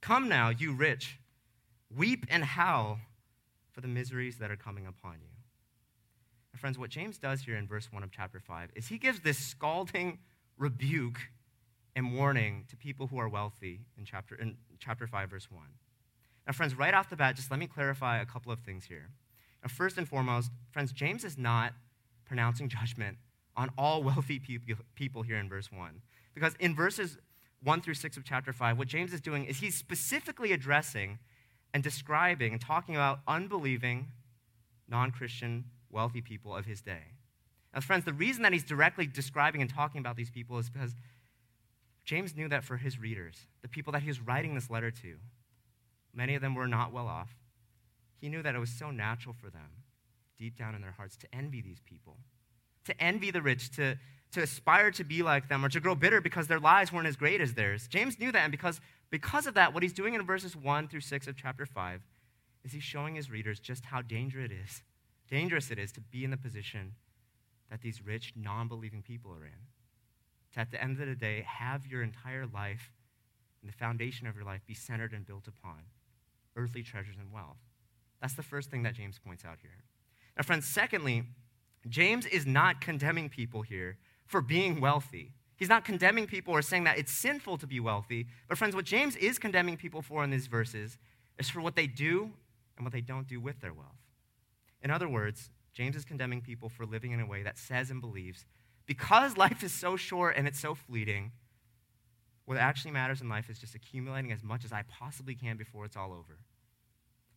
Come 0.00 0.28
now, 0.28 0.48
you 0.48 0.72
rich, 0.72 1.18
weep 1.94 2.24
and 2.30 2.44
howl 2.44 3.00
for 3.78 3.82
the 3.82 3.86
miseries 3.86 4.38
that 4.38 4.50
are 4.50 4.56
coming 4.56 4.88
upon 4.88 5.12
you. 5.20 5.30
And 6.52 6.60
friends, 6.60 6.76
what 6.76 6.90
James 6.90 7.16
does 7.16 7.42
here 7.42 7.54
in 7.54 7.68
verse 7.68 7.92
1 7.92 8.02
of 8.02 8.10
chapter 8.10 8.40
5 8.40 8.70
is 8.74 8.88
he 8.88 8.98
gives 8.98 9.20
this 9.20 9.38
scalding 9.38 10.18
rebuke 10.56 11.20
and 11.94 12.12
warning 12.12 12.64
to 12.70 12.76
people 12.76 13.06
who 13.06 13.18
are 13.18 13.28
wealthy 13.28 13.82
in 13.96 14.04
chapter, 14.04 14.34
in 14.34 14.56
chapter 14.80 15.06
5, 15.06 15.30
verse 15.30 15.48
1. 15.48 15.62
Now, 16.44 16.54
friends, 16.54 16.76
right 16.76 16.92
off 16.92 17.08
the 17.08 17.14
bat, 17.14 17.36
just 17.36 17.52
let 17.52 17.60
me 17.60 17.68
clarify 17.68 18.20
a 18.20 18.26
couple 18.26 18.50
of 18.50 18.58
things 18.58 18.86
here. 18.86 19.10
Now, 19.62 19.68
first 19.68 19.96
and 19.96 20.08
foremost, 20.08 20.50
friends, 20.72 20.90
James 20.90 21.22
is 21.22 21.38
not 21.38 21.72
pronouncing 22.24 22.68
judgment 22.68 23.18
on 23.56 23.70
all 23.78 24.02
wealthy 24.02 24.40
people 24.96 25.22
here 25.22 25.36
in 25.36 25.48
verse 25.48 25.70
1. 25.70 26.02
Because 26.34 26.56
in 26.58 26.74
verses 26.74 27.16
1 27.62 27.82
through 27.82 27.94
6 27.94 28.16
of 28.16 28.24
chapter 28.24 28.52
5, 28.52 28.76
what 28.76 28.88
James 28.88 29.12
is 29.12 29.20
doing 29.20 29.44
is 29.44 29.58
he's 29.58 29.76
specifically 29.76 30.50
addressing 30.50 31.20
and 31.78 31.84
describing 31.84 32.50
and 32.50 32.60
talking 32.60 32.96
about 32.96 33.20
unbelieving, 33.28 34.08
non 34.88 35.12
Christian, 35.12 35.64
wealthy 35.90 36.20
people 36.20 36.56
of 36.56 36.64
his 36.64 36.80
day. 36.80 37.12
Now, 37.72 37.80
friends, 37.82 38.04
the 38.04 38.12
reason 38.12 38.42
that 38.42 38.52
he's 38.52 38.64
directly 38.64 39.06
describing 39.06 39.60
and 39.60 39.70
talking 39.70 40.00
about 40.00 40.16
these 40.16 40.28
people 40.28 40.58
is 40.58 40.68
because 40.68 40.96
James 42.04 42.34
knew 42.34 42.48
that 42.48 42.64
for 42.64 42.78
his 42.78 42.98
readers, 42.98 43.46
the 43.62 43.68
people 43.68 43.92
that 43.92 44.02
he 44.02 44.08
was 44.08 44.20
writing 44.20 44.56
this 44.56 44.68
letter 44.68 44.90
to, 44.90 45.18
many 46.12 46.34
of 46.34 46.42
them 46.42 46.56
were 46.56 46.66
not 46.66 46.92
well 46.92 47.06
off. 47.06 47.30
He 48.20 48.28
knew 48.28 48.42
that 48.42 48.56
it 48.56 48.58
was 48.58 48.70
so 48.70 48.90
natural 48.90 49.36
for 49.40 49.48
them, 49.48 49.84
deep 50.36 50.58
down 50.58 50.74
in 50.74 50.82
their 50.82 50.90
hearts, 50.90 51.16
to 51.18 51.32
envy 51.32 51.60
these 51.60 51.80
people 51.86 52.16
to 52.88 53.02
envy 53.02 53.30
the 53.30 53.42
rich, 53.42 53.70
to, 53.76 53.96
to 54.32 54.42
aspire 54.42 54.90
to 54.90 55.04
be 55.04 55.22
like 55.22 55.48
them, 55.48 55.64
or 55.64 55.68
to 55.68 55.78
grow 55.78 55.94
bitter 55.94 56.20
because 56.20 56.48
their 56.48 56.58
lives 56.58 56.92
weren't 56.92 57.06
as 57.06 57.16
great 57.16 57.40
as 57.40 57.54
theirs. 57.54 57.86
James 57.86 58.18
knew 58.18 58.32
that, 58.32 58.40
and 58.40 58.50
because, 58.50 58.80
because 59.10 59.46
of 59.46 59.54
that, 59.54 59.72
what 59.72 59.82
he's 59.82 59.92
doing 59.92 60.14
in 60.14 60.24
verses 60.24 60.54
1 60.56 60.88
through 60.88 61.00
6 61.00 61.26
of 61.26 61.36
chapter 61.36 61.66
5 61.66 62.00
is 62.64 62.72
he's 62.72 62.82
showing 62.82 63.14
his 63.14 63.30
readers 63.30 63.58
just 63.58 63.86
how 63.86 64.02
dangerous 64.02 64.50
it 64.50 64.52
is, 64.52 64.82
dangerous 65.30 65.70
it 65.70 65.78
is 65.78 65.92
to 65.92 66.00
be 66.00 66.24
in 66.24 66.30
the 66.30 66.36
position 66.36 66.94
that 67.70 67.80
these 67.80 68.04
rich, 68.04 68.32
non 68.36 68.68
believing 68.68 69.02
people 69.02 69.32
are 69.32 69.44
in. 69.44 69.66
To, 70.54 70.60
at 70.60 70.70
the 70.70 70.82
end 70.82 71.00
of 71.00 71.06
the 71.06 71.14
day, 71.14 71.44
have 71.46 71.86
your 71.86 72.02
entire 72.02 72.46
life 72.46 72.92
and 73.62 73.70
the 73.70 73.76
foundation 73.76 74.26
of 74.26 74.34
your 74.34 74.44
life 74.44 74.60
be 74.66 74.74
centered 74.74 75.12
and 75.12 75.26
built 75.26 75.48
upon 75.48 75.82
earthly 76.56 76.82
treasures 76.82 77.16
and 77.18 77.32
wealth. 77.32 77.58
That's 78.20 78.34
the 78.34 78.42
first 78.42 78.70
thing 78.70 78.82
that 78.82 78.94
James 78.94 79.18
points 79.18 79.44
out 79.44 79.58
here. 79.62 79.84
Now, 80.36 80.42
friends, 80.42 80.66
secondly, 80.66 81.24
James 81.88 82.26
is 82.26 82.46
not 82.46 82.80
condemning 82.80 83.28
people 83.28 83.62
here 83.62 83.98
for 84.26 84.40
being 84.40 84.80
wealthy. 84.80 85.32
He's 85.58 85.68
not 85.68 85.84
condemning 85.84 86.26
people 86.26 86.54
or 86.54 86.62
saying 86.62 86.84
that 86.84 86.98
it's 86.98 87.12
sinful 87.12 87.58
to 87.58 87.66
be 87.66 87.80
wealthy. 87.80 88.28
But, 88.48 88.56
friends, 88.56 88.76
what 88.76 88.84
James 88.84 89.16
is 89.16 89.38
condemning 89.38 89.76
people 89.76 90.02
for 90.02 90.22
in 90.22 90.30
these 90.30 90.46
verses 90.46 90.96
is 91.36 91.50
for 91.50 91.60
what 91.60 91.74
they 91.74 91.88
do 91.88 92.30
and 92.76 92.86
what 92.86 92.92
they 92.92 93.00
don't 93.00 93.26
do 93.26 93.40
with 93.40 93.60
their 93.60 93.74
wealth. 93.74 93.98
In 94.82 94.92
other 94.92 95.08
words, 95.08 95.50
James 95.74 95.96
is 95.96 96.04
condemning 96.04 96.40
people 96.40 96.68
for 96.68 96.86
living 96.86 97.10
in 97.10 97.20
a 97.20 97.26
way 97.26 97.42
that 97.42 97.58
says 97.58 97.90
and 97.90 98.00
believes 98.00 98.46
because 98.86 99.36
life 99.36 99.62
is 99.62 99.72
so 99.72 99.96
short 99.96 100.36
and 100.36 100.46
it's 100.46 100.60
so 100.60 100.74
fleeting, 100.74 101.32
what 102.46 102.56
actually 102.56 102.92
matters 102.92 103.20
in 103.20 103.28
life 103.28 103.50
is 103.50 103.58
just 103.58 103.74
accumulating 103.74 104.32
as 104.32 104.42
much 104.42 104.64
as 104.64 104.72
I 104.72 104.82
possibly 104.88 105.34
can 105.34 105.56
before 105.56 105.84
it's 105.84 105.96
all 105.96 106.12
over. 106.12 106.38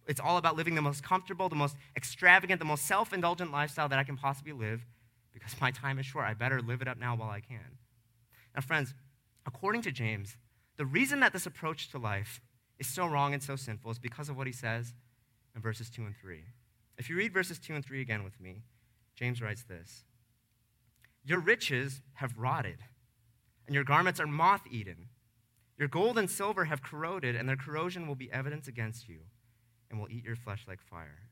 It's 0.08 0.20
all 0.20 0.38
about 0.38 0.56
living 0.56 0.76
the 0.76 0.82
most 0.82 1.04
comfortable, 1.04 1.50
the 1.50 1.56
most 1.56 1.76
extravagant, 1.96 2.60
the 2.60 2.66
most 2.66 2.86
self 2.86 3.14
indulgent 3.14 3.52
lifestyle 3.52 3.90
that 3.90 4.00
I 4.00 4.04
can 4.04 4.16
possibly 4.16 4.54
live 4.54 4.86
because 5.34 5.60
my 5.60 5.72
time 5.72 6.00
is 6.00 6.06
short. 6.06 6.26
I 6.26 6.34
better 6.34 6.62
live 6.62 6.82
it 6.82 6.88
up 6.88 6.98
now 6.98 7.16
while 7.16 7.30
I 7.30 7.42
can. 7.42 7.78
Now, 8.56 8.62
friends, 8.62 8.94
according 9.46 9.82
to 9.84 9.92
James, 9.92 10.38
the 10.78 10.86
reason 10.86 11.20
that 11.20 11.34
this 11.34 11.46
approach 11.46 11.90
to 11.90 11.98
life 11.98 12.42
is 12.80 12.88
so 12.88 13.06
wrong 13.06 13.34
and 13.34 13.44
so 13.44 13.56
sinful 13.56 13.92
is 13.92 14.00
because 14.00 14.30
of 14.30 14.38
what 14.38 14.48
he 14.48 14.54
says 14.54 14.94
in 15.56 15.62
verses 15.62 15.90
2 15.90 16.04
and 16.04 16.16
3. 16.16 16.44
If 16.98 17.10
you 17.10 17.16
read 17.16 17.34
verses 17.34 17.60
2 17.60 17.76
and 17.76 17.86
3 17.86 18.02
again 18.02 18.24
with 18.24 18.40
me, 18.40 18.64
James 19.16 19.42
writes 19.42 19.64
this 19.64 20.04
Your 21.24 21.40
riches 21.40 22.02
have 22.14 22.38
rotted, 22.38 22.80
and 23.68 23.76
your 23.76 23.84
garments 23.84 24.20
are 24.20 24.28
moth 24.28 24.64
eaten. 24.70 25.10
Your 25.78 25.88
gold 25.88 26.18
and 26.18 26.30
silver 26.30 26.66
have 26.66 26.84
corroded, 26.84 27.36
and 27.36 27.50
their 27.50 27.56
corrosion 27.56 28.08
will 28.08 28.16
be 28.16 28.32
evidence 28.32 28.68
against 28.68 29.10
you 29.10 29.22
and 29.90 30.00
will 30.00 30.10
eat 30.10 30.26
your 30.26 30.36
flesh 30.36 30.66
like 30.68 30.82
fire. 30.82 31.30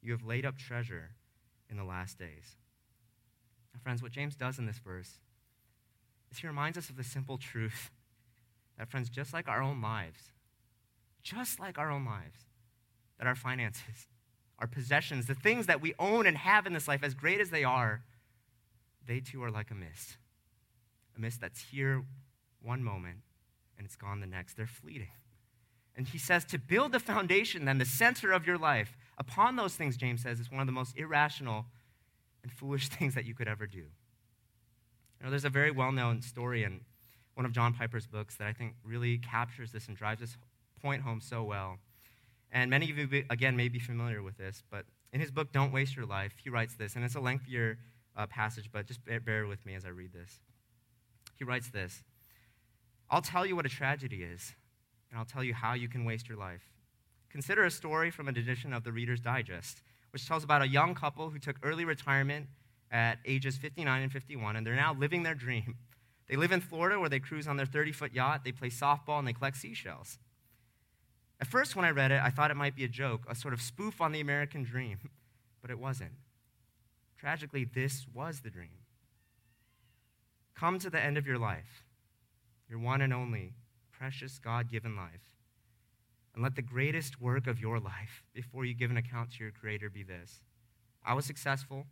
You 0.00 0.12
have 0.12 0.24
laid 0.24 0.46
up 0.46 0.56
treasure 0.56 1.10
in 1.70 1.76
the 1.76 1.84
last 1.84 2.18
days. 2.18 2.56
Now, 3.74 3.80
friends, 3.82 4.02
what 4.02 4.12
James 4.12 4.34
does 4.34 4.58
in 4.58 4.66
this 4.66 4.78
verse 4.78 5.18
is 6.32 6.38
he 6.38 6.46
reminds 6.46 6.78
us 6.78 6.88
of 6.88 6.96
the 6.96 7.04
simple 7.04 7.38
truth 7.38 7.90
that, 8.78 8.88
friends, 8.90 9.08
just 9.08 9.32
like 9.32 9.48
our 9.48 9.62
own 9.62 9.80
lives, 9.80 10.30
just 11.22 11.60
like 11.60 11.78
our 11.78 11.90
own 11.90 12.04
lives, 12.04 12.46
that 13.18 13.26
our 13.26 13.34
finances, 13.34 14.08
our 14.58 14.66
possessions, 14.66 15.26
the 15.26 15.34
things 15.34 15.66
that 15.66 15.80
we 15.80 15.94
own 15.98 16.26
and 16.26 16.36
have 16.36 16.66
in 16.66 16.72
this 16.72 16.88
life, 16.88 17.04
as 17.04 17.14
great 17.14 17.40
as 17.40 17.50
they 17.50 17.64
are, 17.64 18.02
they 19.06 19.20
too 19.20 19.42
are 19.42 19.50
like 19.50 19.70
a 19.70 19.74
mist. 19.74 20.16
A 21.16 21.20
mist 21.20 21.40
that's 21.40 21.60
here 21.70 22.04
one 22.62 22.82
moment 22.82 23.18
and 23.76 23.86
it's 23.86 23.96
gone 23.96 24.20
the 24.20 24.26
next. 24.26 24.56
They're 24.56 24.66
fleeting. 24.66 25.10
And 25.96 26.06
he 26.06 26.18
says 26.18 26.44
to 26.46 26.58
build 26.58 26.92
the 26.92 27.00
foundation, 27.00 27.64
then 27.64 27.78
the 27.78 27.84
center 27.84 28.32
of 28.32 28.46
your 28.46 28.56
life, 28.56 28.96
upon 29.18 29.56
those 29.56 29.74
things, 29.74 29.96
James 29.96 30.22
says, 30.22 30.40
is 30.40 30.50
one 30.50 30.60
of 30.60 30.66
the 30.66 30.72
most 30.72 30.96
irrational 30.96 31.66
and 32.42 32.50
foolish 32.50 32.88
things 32.88 33.14
that 33.14 33.24
you 33.24 33.34
could 33.34 33.48
ever 33.48 33.66
do. 33.66 33.84
You 35.22 35.26
know, 35.26 35.30
there's 35.30 35.44
a 35.44 35.50
very 35.50 35.70
well 35.70 35.92
known 35.92 36.20
story 36.20 36.64
in 36.64 36.80
one 37.34 37.46
of 37.46 37.52
John 37.52 37.74
Piper's 37.74 38.08
books 38.08 38.34
that 38.36 38.48
I 38.48 38.52
think 38.52 38.74
really 38.84 39.18
captures 39.18 39.70
this 39.70 39.86
and 39.86 39.96
drives 39.96 40.20
this 40.20 40.36
point 40.82 41.02
home 41.02 41.20
so 41.20 41.44
well. 41.44 41.78
And 42.50 42.68
many 42.68 42.90
of 42.90 42.98
you, 42.98 43.24
again, 43.30 43.56
may 43.56 43.68
be 43.68 43.78
familiar 43.78 44.20
with 44.20 44.36
this, 44.36 44.64
but 44.68 44.84
in 45.12 45.20
his 45.20 45.30
book, 45.30 45.52
Don't 45.52 45.70
Waste 45.70 45.94
Your 45.94 46.06
Life, 46.06 46.32
he 46.42 46.50
writes 46.50 46.74
this, 46.74 46.96
and 46.96 47.04
it's 47.04 47.14
a 47.14 47.20
lengthier 47.20 47.78
uh, 48.16 48.26
passage, 48.26 48.68
but 48.72 48.84
just 48.86 49.04
bear, 49.04 49.20
bear 49.20 49.46
with 49.46 49.64
me 49.64 49.76
as 49.76 49.84
I 49.84 49.90
read 49.90 50.12
this. 50.12 50.40
He 51.36 51.44
writes 51.44 51.68
this 51.68 52.02
I'll 53.08 53.22
tell 53.22 53.46
you 53.46 53.54
what 53.54 53.64
a 53.64 53.68
tragedy 53.68 54.24
is 54.24 54.56
and 55.08 55.20
I'll 55.20 55.24
tell 55.24 55.44
you 55.44 55.54
how 55.54 55.74
you 55.74 55.88
can 55.88 56.04
waste 56.04 56.28
your 56.28 56.38
life. 56.38 56.68
Consider 57.30 57.64
a 57.64 57.70
story 57.70 58.10
from 58.10 58.26
an 58.26 58.36
edition 58.36 58.72
of 58.72 58.82
the 58.82 58.90
Reader's 58.90 59.20
Digest, 59.20 59.82
which 60.10 60.26
tells 60.26 60.42
about 60.42 60.62
a 60.62 60.68
young 60.68 60.96
couple 60.96 61.30
who 61.30 61.38
took 61.38 61.56
early 61.62 61.84
retirement 61.84 62.48
at 62.92 63.18
ages 63.24 63.56
59 63.56 64.02
and 64.02 64.12
51, 64.12 64.54
and 64.54 64.66
they're 64.66 64.76
now 64.76 64.94
living 64.94 65.22
their 65.22 65.34
dream. 65.34 65.76
They 66.28 66.36
live 66.36 66.52
in 66.52 66.60
Florida 66.60 67.00
where 67.00 67.08
they 67.08 67.18
cruise 67.18 67.48
on 67.48 67.56
their 67.56 67.66
30 67.66 67.92
foot 67.92 68.14
yacht, 68.14 68.42
they 68.44 68.52
play 68.52 68.68
softball, 68.68 69.18
and 69.18 69.26
they 69.26 69.32
collect 69.32 69.56
seashells. 69.56 70.18
At 71.40 71.48
first, 71.48 71.74
when 71.74 71.84
I 71.84 71.90
read 71.90 72.12
it, 72.12 72.20
I 72.22 72.30
thought 72.30 72.50
it 72.52 72.56
might 72.56 72.76
be 72.76 72.84
a 72.84 72.88
joke, 72.88 73.24
a 73.28 73.34
sort 73.34 73.52
of 73.52 73.60
spoof 73.60 74.00
on 74.00 74.12
the 74.12 74.20
American 74.20 74.62
dream, 74.62 75.10
but 75.60 75.70
it 75.70 75.78
wasn't. 75.78 76.12
Tragically, 77.18 77.64
this 77.64 78.06
was 78.14 78.40
the 78.40 78.50
dream. 78.50 78.78
Come 80.54 80.78
to 80.78 80.90
the 80.90 81.00
end 81.00 81.18
of 81.18 81.26
your 81.26 81.38
life, 81.38 81.84
your 82.68 82.78
one 82.78 83.00
and 83.00 83.12
only, 83.12 83.54
precious 83.90 84.38
God 84.38 84.70
given 84.70 84.94
life. 84.94 85.34
And 86.34 86.42
let 86.42 86.56
the 86.56 86.62
greatest 86.62 87.20
work 87.20 87.46
of 87.46 87.60
your 87.60 87.78
life 87.78 88.22
before 88.32 88.64
you 88.64 88.74
give 88.74 88.90
an 88.90 88.96
account 88.96 89.32
to 89.32 89.44
your 89.44 89.52
Creator 89.52 89.90
be 89.90 90.02
this 90.02 90.40
I 91.04 91.14
was 91.14 91.24
successful, 91.24 91.86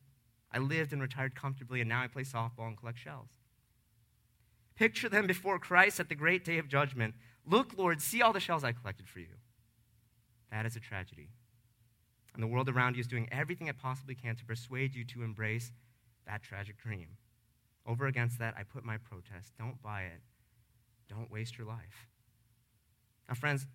I 0.52 0.58
lived 0.58 0.92
and 0.92 1.00
retired 1.00 1.34
comfortably, 1.34 1.80
and 1.80 1.88
now 1.88 2.02
I 2.02 2.08
play 2.08 2.22
softball 2.22 2.66
and 2.66 2.76
collect 2.76 2.98
shells. 2.98 3.30
Picture 4.74 5.08
them 5.08 5.26
before 5.26 5.58
Christ 5.58 6.00
at 6.00 6.08
the 6.08 6.14
great 6.14 6.44
day 6.44 6.58
of 6.58 6.68
judgment. 6.68 7.14
Look, 7.46 7.76
Lord, 7.76 8.00
see 8.00 8.22
all 8.22 8.32
the 8.32 8.40
shells 8.40 8.64
I 8.64 8.72
collected 8.72 9.08
for 9.08 9.20
you. 9.20 9.36
That 10.50 10.66
is 10.66 10.74
a 10.74 10.80
tragedy. 10.80 11.28
And 12.34 12.42
the 12.42 12.46
world 12.46 12.68
around 12.68 12.96
you 12.96 13.00
is 13.00 13.06
doing 13.06 13.28
everything 13.30 13.66
it 13.66 13.78
possibly 13.78 14.14
can 14.14 14.36
to 14.36 14.44
persuade 14.44 14.94
you 14.94 15.04
to 15.04 15.22
embrace 15.22 15.72
that 16.26 16.42
tragic 16.42 16.78
dream. 16.78 17.08
Over 17.86 18.06
against 18.06 18.38
that, 18.38 18.54
I 18.56 18.62
put 18.62 18.84
my 18.84 18.98
protest. 18.98 19.52
Don't 19.58 19.82
buy 19.82 20.02
it. 20.02 20.20
Don't 21.08 21.30
waste 21.30 21.58
your 21.58 21.66
life. 21.66 22.08
Now, 23.28 23.34
friends, 23.34 23.66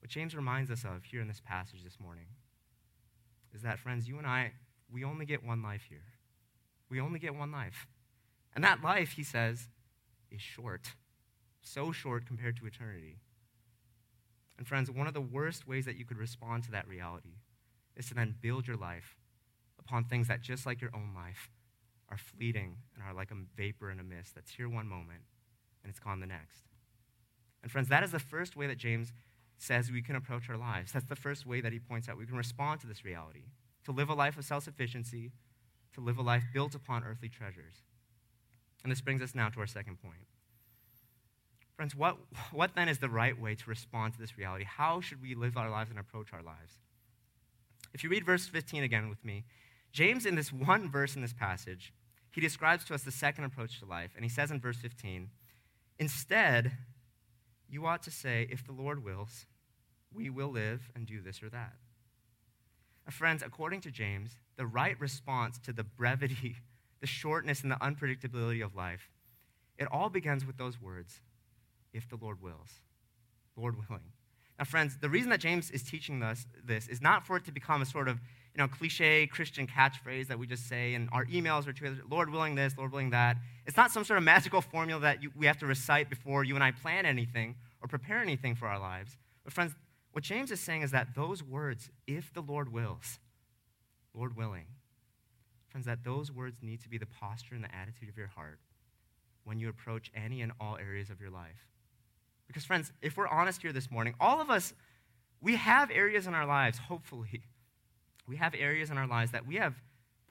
what 0.00 0.10
James 0.10 0.34
reminds 0.36 0.70
us 0.70 0.84
of 0.84 1.04
here 1.04 1.20
in 1.20 1.28
this 1.28 1.40
passage 1.44 1.82
this 1.82 1.98
morning 1.98 2.26
is 3.54 3.62
that, 3.62 3.78
friends, 3.78 4.06
you 4.08 4.18
and 4.18 4.26
I, 4.26 4.52
we 4.90 5.04
only 5.04 5.24
get 5.24 5.44
one 5.44 5.62
life 5.62 5.82
here. 5.88 6.04
We 6.88 7.00
only 7.00 7.18
get 7.18 7.34
one 7.34 7.52
life. 7.52 7.86
And 8.54 8.62
that 8.62 8.82
life, 8.82 9.12
he 9.12 9.24
says, 9.24 9.68
is 10.30 10.40
short. 10.40 10.88
So 11.60 11.92
short 11.92 12.26
compared 12.26 12.56
to 12.58 12.66
eternity. 12.66 13.18
And, 14.56 14.66
friends, 14.66 14.90
one 14.90 15.06
of 15.06 15.14
the 15.14 15.20
worst 15.20 15.66
ways 15.66 15.84
that 15.86 15.96
you 15.96 16.04
could 16.04 16.18
respond 16.18 16.62
to 16.64 16.70
that 16.70 16.86
reality 16.86 17.38
is 17.96 18.06
to 18.08 18.14
then 18.14 18.36
build 18.40 18.68
your 18.68 18.76
life 18.76 19.16
upon 19.78 20.04
things 20.04 20.28
that, 20.28 20.40
just 20.40 20.66
like 20.66 20.80
your 20.80 20.94
own 20.94 21.12
life, 21.14 21.50
are 22.10 22.18
fleeting 22.18 22.76
and 22.94 23.02
are 23.02 23.14
like 23.14 23.30
a 23.30 23.36
vapor 23.56 23.90
in 23.90 23.98
a 23.98 24.04
mist 24.04 24.34
that's 24.34 24.52
here 24.52 24.68
one 24.68 24.86
moment 24.86 25.22
and 25.82 25.90
it's 25.90 25.98
gone 25.98 26.20
the 26.20 26.26
next. 26.26 26.62
And, 27.62 27.72
friends, 27.72 27.88
that 27.88 28.02
is 28.02 28.12
the 28.12 28.18
first 28.18 28.56
way 28.56 28.66
that 28.66 28.78
James 28.78 29.12
says 29.58 29.90
we 29.90 30.02
can 30.02 30.16
approach 30.16 30.48
our 30.50 30.56
lives. 30.56 30.92
That's 30.92 31.06
the 31.06 31.16
first 31.16 31.46
way 31.46 31.60
that 31.60 31.72
he 31.72 31.78
points 31.78 32.08
out 32.08 32.18
we 32.18 32.26
can 32.26 32.36
respond 32.36 32.80
to 32.80 32.86
this 32.86 33.04
reality 33.04 33.44
to 33.84 33.92
live 33.92 34.08
a 34.08 34.14
life 34.14 34.36
of 34.36 34.44
self 34.44 34.64
sufficiency, 34.64 35.30
to 35.94 36.00
live 36.00 36.18
a 36.18 36.22
life 36.22 36.44
built 36.52 36.74
upon 36.74 37.04
earthly 37.04 37.28
treasures. 37.28 37.82
And 38.82 38.92
this 38.92 39.00
brings 39.00 39.22
us 39.22 39.34
now 39.34 39.48
to 39.48 39.60
our 39.60 39.66
second 39.66 40.00
point. 40.02 40.26
Friends, 41.76 41.94
what, 41.94 42.18
what 42.52 42.74
then 42.74 42.88
is 42.88 42.98
the 42.98 43.08
right 43.08 43.38
way 43.40 43.54
to 43.54 43.70
respond 43.70 44.12
to 44.14 44.20
this 44.20 44.38
reality? 44.38 44.64
How 44.64 45.00
should 45.00 45.20
we 45.20 45.34
live 45.34 45.56
our 45.56 45.70
lives 45.70 45.90
and 45.90 45.98
approach 45.98 46.32
our 46.32 46.42
lives? 46.42 46.78
If 47.92 48.04
you 48.04 48.10
read 48.10 48.26
verse 48.26 48.46
15 48.46 48.82
again 48.82 49.08
with 49.08 49.24
me, 49.24 49.44
James, 49.92 50.26
in 50.26 50.34
this 50.34 50.52
one 50.52 50.90
verse 50.90 51.14
in 51.14 51.22
this 51.22 51.32
passage, 51.32 51.92
he 52.30 52.40
describes 52.40 52.84
to 52.84 52.94
us 52.94 53.02
the 53.02 53.12
second 53.12 53.44
approach 53.44 53.78
to 53.78 53.86
life. 53.86 54.10
And 54.16 54.24
he 54.24 54.28
says 54.28 54.50
in 54.50 54.60
verse 54.60 54.76
15, 54.78 55.30
Instead, 56.00 56.72
you 57.68 57.86
ought 57.86 58.02
to 58.02 58.10
say, 58.10 58.48
If 58.50 58.66
the 58.66 58.72
Lord 58.72 59.04
wills, 59.04 59.46
we 60.12 60.30
will 60.30 60.50
live 60.50 60.90
and 60.94 61.06
do 61.06 61.20
this 61.20 61.42
or 61.42 61.48
that. 61.50 61.74
Now, 63.06 63.10
friends, 63.10 63.42
according 63.42 63.80
to 63.82 63.90
James, 63.90 64.38
the 64.56 64.66
right 64.66 64.98
response 64.98 65.58
to 65.60 65.72
the 65.72 65.84
brevity, 65.84 66.56
the 67.00 67.06
shortness, 67.06 67.62
and 67.62 67.70
the 67.70 67.76
unpredictability 67.76 68.64
of 68.64 68.74
life, 68.74 69.10
it 69.78 69.88
all 69.90 70.08
begins 70.08 70.46
with 70.46 70.56
those 70.56 70.80
words, 70.80 71.20
If 71.92 72.08
the 72.08 72.16
Lord 72.16 72.40
wills. 72.40 72.80
Lord 73.56 73.76
willing. 73.88 74.12
Now, 74.58 74.64
friends, 74.64 74.98
the 75.00 75.10
reason 75.10 75.30
that 75.30 75.40
James 75.40 75.70
is 75.70 75.82
teaching 75.82 76.22
us 76.22 76.46
this 76.64 76.88
is 76.88 77.00
not 77.00 77.26
for 77.26 77.36
it 77.36 77.44
to 77.44 77.52
become 77.52 77.82
a 77.82 77.86
sort 77.86 78.08
of 78.08 78.20
you 78.54 78.62
know, 78.62 78.68
cliche 78.68 79.26
Christian 79.26 79.66
catchphrase 79.66 80.28
that 80.28 80.38
we 80.38 80.46
just 80.46 80.68
say 80.68 80.94
in 80.94 81.08
our 81.10 81.24
emails 81.26 81.66
or 81.66 81.72
to 81.72 81.96
Lord 82.08 82.30
willing 82.30 82.54
this, 82.54 82.74
Lord 82.78 82.92
willing 82.92 83.10
that. 83.10 83.36
It's 83.66 83.76
not 83.76 83.90
some 83.90 84.04
sort 84.04 84.16
of 84.16 84.22
magical 84.22 84.60
formula 84.60 85.00
that 85.00 85.22
you, 85.22 85.32
we 85.36 85.46
have 85.46 85.58
to 85.58 85.66
recite 85.66 86.08
before 86.08 86.44
you 86.44 86.54
and 86.54 86.62
I 86.62 86.70
plan 86.70 87.04
anything 87.04 87.56
or 87.82 87.88
prepare 87.88 88.18
anything 88.18 88.54
for 88.54 88.68
our 88.68 88.78
lives. 88.78 89.16
But, 89.42 89.52
friends, 89.52 89.74
what 90.14 90.22
James 90.22 90.52
is 90.52 90.60
saying 90.60 90.82
is 90.82 90.92
that 90.92 91.16
those 91.16 91.42
words, 91.42 91.90
if 92.06 92.32
the 92.32 92.40
Lord 92.40 92.72
wills, 92.72 93.18
Lord 94.14 94.36
willing, 94.36 94.66
friends, 95.66 95.86
that 95.86 96.04
those 96.04 96.30
words 96.30 96.58
need 96.62 96.80
to 96.82 96.88
be 96.88 96.98
the 96.98 97.06
posture 97.06 97.56
and 97.56 97.64
the 97.64 97.74
attitude 97.74 98.08
of 98.08 98.16
your 98.16 98.28
heart 98.28 98.60
when 99.42 99.58
you 99.58 99.68
approach 99.68 100.12
any 100.14 100.40
and 100.40 100.52
all 100.60 100.76
areas 100.76 101.10
of 101.10 101.20
your 101.20 101.30
life. 101.30 101.66
Because, 102.46 102.64
friends, 102.64 102.92
if 103.02 103.16
we're 103.16 103.26
honest 103.26 103.60
here 103.60 103.72
this 103.72 103.90
morning, 103.90 104.14
all 104.20 104.40
of 104.40 104.50
us, 104.50 104.72
we 105.40 105.56
have 105.56 105.90
areas 105.90 106.28
in 106.28 106.34
our 106.34 106.46
lives, 106.46 106.78
hopefully, 106.78 107.42
we 108.28 108.36
have 108.36 108.54
areas 108.56 108.90
in 108.90 108.98
our 108.98 109.08
lives 109.08 109.32
that 109.32 109.48
we 109.48 109.56
have 109.56 109.74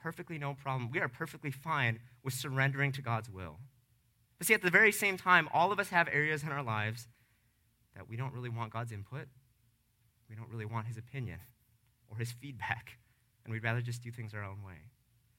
perfectly 0.00 0.38
no 0.38 0.54
problem. 0.54 0.90
We 0.90 1.00
are 1.00 1.08
perfectly 1.08 1.50
fine 1.50 2.00
with 2.22 2.32
surrendering 2.32 2.92
to 2.92 3.02
God's 3.02 3.28
will. 3.28 3.58
But 4.38 4.46
see, 4.46 4.54
at 4.54 4.62
the 4.62 4.70
very 4.70 4.92
same 4.92 5.18
time, 5.18 5.46
all 5.52 5.72
of 5.72 5.78
us 5.78 5.90
have 5.90 6.08
areas 6.10 6.42
in 6.42 6.48
our 6.48 6.62
lives 6.62 7.06
that 7.94 8.08
we 8.08 8.16
don't 8.16 8.32
really 8.32 8.48
want 8.48 8.72
God's 8.72 8.90
input. 8.90 9.28
We 10.28 10.36
don't 10.36 10.50
really 10.50 10.64
want 10.64 10.86
his 10.86 10.96
opinion 10.96 11.38
or 12.08 12.16
his 12.16 12.32
feedback. 12.32 12.98
And 13.44 13.52
we'd 13.52 13.62
rather 13.62 13.80
just 13.80 14.02
do 14.02 14.10
things 14.10 14.32
our 14.34 14.42
own 14.42 14.62
way. 14.64 14.90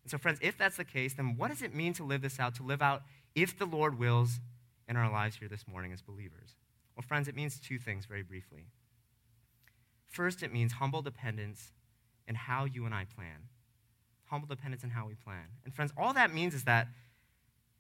And 0.04 0.12
so, 0.12 0.18
friends, 0.18 0.38
if 0.42 0.58
that's 0.58 0.78
the 0.78 0.86
case, 0.86 1.16
then 1.16 1.36
what 1.38 1.50
does 1.50 1.64
it 1.64 1.74
mean 1.74 1.94
to 1.94 2.04
live 2.04 2.22
this 2.22 2.40
out? 2.40 2.56
To 2.56 2.64
live 2.64 2.82
out 2.82 3.02
if 3.34 3.58
the 3.58 3.66
Lord 3.66 3.98
wills 3.98 4.40
in 4.88 4.96
our 4.96 5.12
lives 5.12 5.38
here 5.38 5.48
this 5.48 5.68
morning 5.68 5.92
as 5.92 6.02
believers? 6.02 6.56
Well, 6.96 7.04
friends, 7.08 7.28
it 7.28 7.36
means 7.36 7.60
two 7.60 7.80
things 7.80 8.06
very 8.06 8.22
briefly. 8.22 8.68
First, 10.08 10.44
it 10.44 10.54
means 10.54 10.74
humble 10.74 11.02
dependence 11.02 11.74
in 12.28 12.36
how 12.36 12.66
you 12.66 12.86
and 12.86 12.94
I 12.94 13.06
plan. 13.06 13.50
Humble 14.26 14.48
dependence 14.48 14.84
in 14.84 14.92
how 14.92 15.08
we 15.08 15.16
plan. 15.16 15.46
And 15.64 15.74
friends, 15.74 15.92
all 15.98 16.14
that 16.14 16.34
means 16.34 16.54
is 16.54 16.64
that 16.66 16.88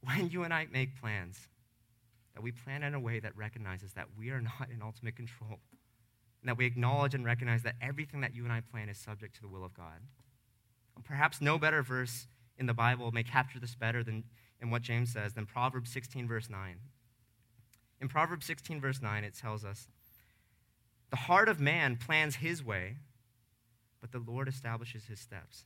when 0.02 0.30
you 0.30 0.44
and 0.44 0.54
I 0.54 0.68
make 0.72 1.00
plans, 1.00 1.48
that 2.34 2.42
we 2.42 2.52
plan 2.52 2.84
in 2.84 2.94
a 2.94 3.00
way 3.00 3.20
that 3.20 3.36
recognizes 3.38 3.94
that 3.94 4.08
we 4.18 4.30
are 4.32 4.42
not 4.42 4.70
in 4.74 4.82
ultimate 4.82 5.16
control, 5.16 5.60
and 6.46 6.50
that 6.52 6.60
we 6.60 6.68
acknowledge 6.68 7.16
and 7.16 7.26
recognize 7.26 7.64
that 7.64 7.74
everything 7.82 8.22
that 8.22 8.36
you 8.36 8.44
and 8.44 8.54
I 8.54 8.62
plan 8.62 8.88
is 8.88 9.00
subject 9.00 9.36
to 9.38 9.42
the 9.42 9.48
will 9.48 9.66
of 9.66 9.74
God. 9.74 10.00
Perhaps 11.04 11.42
no 11.42 11.58
better 11.58 11.82
verse 11.82 12.28
in 12.56 12.68
the 12.68 12.74
Bible 12.74 13.12
may 13.12 13.24
capture 13.24 13.60
this 13.60 13.74
better 13.74 14.04
than 14.04 14.26
in 14.62 14.70
what 14.70 14.84
James 14.84 15.12
says 15.12 15.34
than 15.34 15.48
Proverbs 15.48 15.90
16, 15.92 16.28
verse 16.28 16.48
9. 16.48 16.78
In 18.00 18.08
Proverbs 18.08 18.46
16, 18.46 18.80
verse 18.80 19.02
9, 19.02 19.24
it 19.24 19.34
tells 19.34 19.66
us, 19.66 19.88
The 21.10 21.16
heart 21.16 21.50
of 21.50 21.60
man 21.60 21.98
plans 21.98 22.36
his 22.36 22.64
way, 22.64 22.98
but 24.00 24.12
the 24.12 24.20
Lord 24.20 24.48
establishes 24.48 25.06
his 25.06 25.20
steps. 25.20 25.66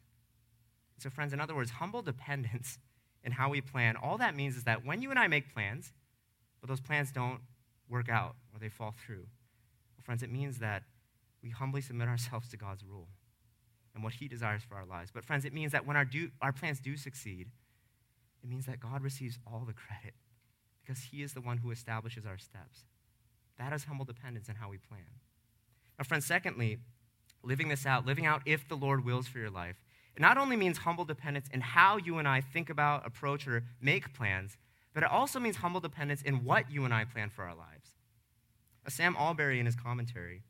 So, 0.97 1.09
friends, 1.09 1.33
in 1.33 1.41
other 1.41 1.55
words, 1.55 1.71
humble 1.71 2.01
dependence 2.01 2.79
in 3.25 3.33
how 3.33 3.49
we 3.49 3.59
plan, 3.59 3.97
all 3.97 4.17
that 4.17 4.33
means 4.33 4.55
is 4.55 4.63
that 4.63 4.85
when 4.85 5.01
you 5.01 5.09
and 5.09 5.19
I 5.19 5.27
make 5.27 5.53
plans, 5.53 5.91
but 6.61 6.69
those 6.69 6.79
plans 6.79 7.11
don't 7.11 7.41
work 7.89 8.07
out 8.07 8.37
or 8.53 8.59
they 8.61 8.69
fall 8.69 8.95
through, 9.05 9.25
friends, 10.09 10.23
it 10.23 10.31
means 10.31 10.57
that 10.57 10.81
we 11.43 11.51
humbly 11.51 11.81
submit 11.81 12.07
ourselves 12.07 12.49
to 12.49 12.57
God's 12.57 12.83
rule 12.83 13.09
and 13.93 14.03
what 14.03 14.13
he 14.13 14.27
desires 14.27 14.63
for 14.67 14.73
our 14.73 14.83
lives. 14.83 15.11
But, 15.13 15.23
friends, 15.23 15.45
it 15.45 15.53
means 15.53 15.71
that 15.71 15.85
when 15.85 15.95
our, 15.95 16.03
do, 16.03 16.31
our 16.41 16.51
plans 16.51 16.79
do 16.79 16.97
succeed, 16.97 17.49
it 18.43 18.49
means 18.49 18.65
that 18.65 18.79
God 18.79 19.03
receives 19.03 19.37
all 19.45 19.65
the 19.67 19.73
credit 19.73 20.15
because 20.81 21.03
he 21.11 21.21
is 21.21 21.35
the 21.35 21.41
one 21.41 21.57
who 21.57 21.69
establishes 21.69 22.25
our 22.25 22.39
steps. 22.39 22.85
That 23.59 23.71
is 23.71 23.83
humble 23.83 24.03
dependence 24.03 24.49
in 24.49 24.55
how 24.55 24.69
we 24.69 24.79
plan. 24.79 25.05
Now, 25.99 26.05
friends, 26.05 26.25
secondly, 26.25 26.79
living 27.43 27.69
this 27.69 27.85
out, 27.85 28.07
living 28.07 28.25
out 28.25 28.41
if 28.47 28.67
the 28.67 28.77
Lord 28.77 29.05
wills 29.05 29.27
for 29.27 29.37
your 29.37 29.51
life, 29.51 29.75
it 30.15 30.23
not 30.23 30.39
only 30.39 30.55
means 30.55 30.79
humble 30.79 31.05
dependence 31.05 31.49
in 31.53 31.61
how 31.61 31.97
you 31.97 32.17
and 32.17 32.27
I 32.27 32.41
think 32.41 32.71
about, 32.71 33.05
approach, 33.05 33.47
or 33.47 33.63
make 33.79 34.11
plans, 34.15 34.57
but 34.91 35.03
it 35.03 35.11
also 35.11 35.39
means 35.39 35.57
humble 35.57 35.81
dependence 35.81 36.23
in 36.23 36.43
what 36.43 36.71
you 36.71 36.83
and 36.83 36.95
I 36.95 37.05
plan 37.05 37.29
for 37.29 37.43
our 37.43 37.53
lives. 37.53 37.91
Sam 38.89 39.15
Allberry, 39.17 39.59
in 39.59 39.65
his 39.65 39.75
commentary, 39.75 40.43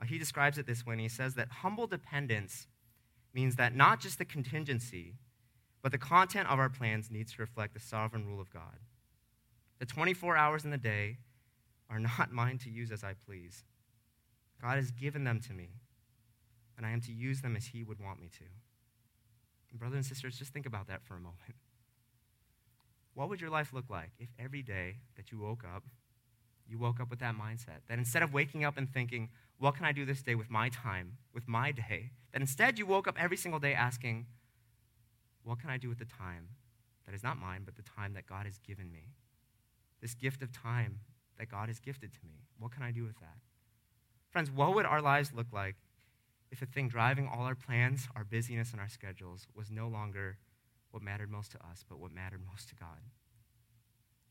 uh, 0.00 0.04
he 0.04 0.18
describes 0.18 0.58
it 0.58 0.66
this 0.66 0.84
way, 0.84 0.96
he 0.98 1.08
says 1.08 1.34
that 1.34 1.48
humble 1.48 1.86
dependence 1.86 2.66
means 3.34 3.56
that 3.56 3.74
not 3.74 4.00
just 4.00 4.18
the 4.18 4.24
contingency, 4.24 5.14
but 5.82 5.92
the 5.92 5.98
content 5.98 6.48
of 6.48 6.58
our 6.58 6.68
plans 6.68 7.10
needs 7.10 7.32
to 7.34 7.42
reflect 7.42 7.74
the 7.74 7.80
sovereign 7.80 8.26
rule 8.26 8.40
of 8.40 8.52
God. 8.52 8.78
The 9.78 9.86
24 9.86 10.36
hours 10.36 10.64
in 10.64 10.70
the 10.70 10.78
day 10.78 11.18
are 11.88 12.00
not 12.00 12.32
mine 12.32 12.58
to 12.58 12.70
use 12.70 12.90
as 12.90 13.04
I 13.04 13.14
please. 13.14 13.64
God 14.60 14.76
has 14.76 14.90
given 14.90 15.24
them 15.24 15.40
to 15.40 15.52
me 15.52 15.70
and 16.80 16.86
I 16.86 16.92
am 16.92 17.00
to 17.02 17.12
use 17.12 17.42
them 17.42 17.56
as 17.56 17.66
He 17.66 17.82
would 17.82 18.00
want 18.00 18.20
me 18.20 18.28
to. 18.38 18.44
And 19.70 19.78
brothers 19.78 19.96
and 19.96 20.06
sisters, 20.06 20.38
just 20.38 20.52
think 20.52 20.64
about 20.64 20.88
that 20.88 21.02
for 21.04 21.14
a 21.14 21.20
moment. 21.20 21.56
What 23.12 23.28
would 23.28 23.40
your 23.40 23.50
life 23.50 23.74
look 23.74 23.90
like 23.90 24.12
if 24.18 24.30
every 24.38 24.62
day 24.62 24.96
that 25.16 25.30
you 25.30 25.38
woke 25.38 25.62
up, 25.62 25.84
you 26.70 26.78
woke 26.78 27.00
up 27.00 27.10
with 27.10 27.18
that 27.18 27.34
mindset? 27.34 27.80
That 27.88 27.98
instead 27.98 28.22
of 28.22 28.32
waking 28.32 28.64
up 28.64 28.78
and 28.78 28.88
thinking, 28.92 29.28
what 29.58 29.74
can 29.74 29.84
I 29.84 29.92
do 29.92 30.04
this 30.04 30.22
day 30.22 30.34
with 30.34 30.50
my 30.50 30.68
time, 30.68 31.18
with 31.34 31.48
my 31.48 31.72
day, 31.72 32.12
that 32.32 32.40
instead 32.40 32.78
you 32.78 32.86
woke 32.86 33.08
up 33.08 33.16
every 33.18 33.36
single 33.36 33.60
day 33.60 33.74
asking, 33.74 34.26
what 35.42 35.58
can 35.58 35.70
I 35.70 35.76
do 35.76 35.88
with 35.88 35.98
the 35.98 36.04
time 36.04 36.48
that 37.06 37.14
is 37.14 37.22
not 37.22 37.38
mine, 37.38 37.62
but 37.64 37.76
the 37.76 37.82
time 37.82 38.14
that 38.14 38.26
God 38.26 38.46
has 38.46 38.58
given 38.58 38.90
me? 38.92 39.14
This 40.00 40.14
gift 40.14 40.42
of 40.42 40.52
time 40.52 41.00
that 41.38 41.50
God 41.50 41.68
has 41.68 41.80
gifted 41.80 42.12
to 42.12 42.18
me. 42.24 42.44
What 42.58 42.72
can 42.72 42.82
I 42.82 42.90
do 42.90 43.02
with 43.02 43.18
that? 43.20 43.38
Friends, 44.30 44.50
what 44.50 44.74
would 44.74 44.86
our 44.86 45.02
lives 45.02 45.32
look 45.34 45.52
like 45.52 45.76
if 46.50 46.60
the 46.60 46.66
thing 46.66 46.88
driving 46.88 47.28
all 47.28 47.44
our 47.44 47.54
plans, 47.54 48.08
our 48.14 48.24
busyness, 48.24 48.72
and 48.72 48.80
our 48.80 48.88
schedules 48.88 49.46
was 49.54 49.70
no 49.70 49.88
longer 49.88 50.38
what 50.90 51.02
mattered 51.02 51.30
most 51.30 51.52
to 51.52 51.58
us, 51.58 51.84
but 51.88 51.98
what 51.98 52.12
mattered 52.12 52.40
most 52.50 52.68
to 52.68 52.74
God. 52.74 52.98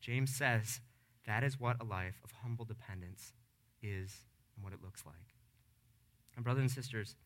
James 0.00 0.34
says 0.34 0.80
that 1.26 1.44
is 1.44 1.60
what 1.60 1.80
a 1.80 1.84
life 1.84 2.20
of 2.24 2.30
humble 2.42 2.64
dependence 2.64 3.32
is 3.82 4.24
and 4.54 4.64
what 4.64 4.72
it 4.72 4.82
looks 4.82 5.04
like. 5.04 5.14
And, 6.36 6.44
brothers 6.44 6.62
and 6.62 6.70
sisters, 6.70 7.16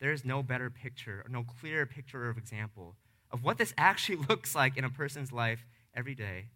there 0.00 0.12
is 0.12 0.24
no 0.24 0.42
better 0.42 0.70
picture, 0.70 1.22
or 1.24 1.28
no 1.28 1.44
clearer 1.44 1.86
picture 1.86 2.28
or 2.28 2.30
example 2.30 2.96
of 3.30 3.42
what 3.44 3.58
this 3.58 3.74
actually 3.78 4.16
looks 4.28 4.54
like 4.54 4.76
in 4.76 4.84
a 4.84 4.90
person's 4.90 5.32
life 5.32 5.66
every 5.94 6.14
day 6.14 6.46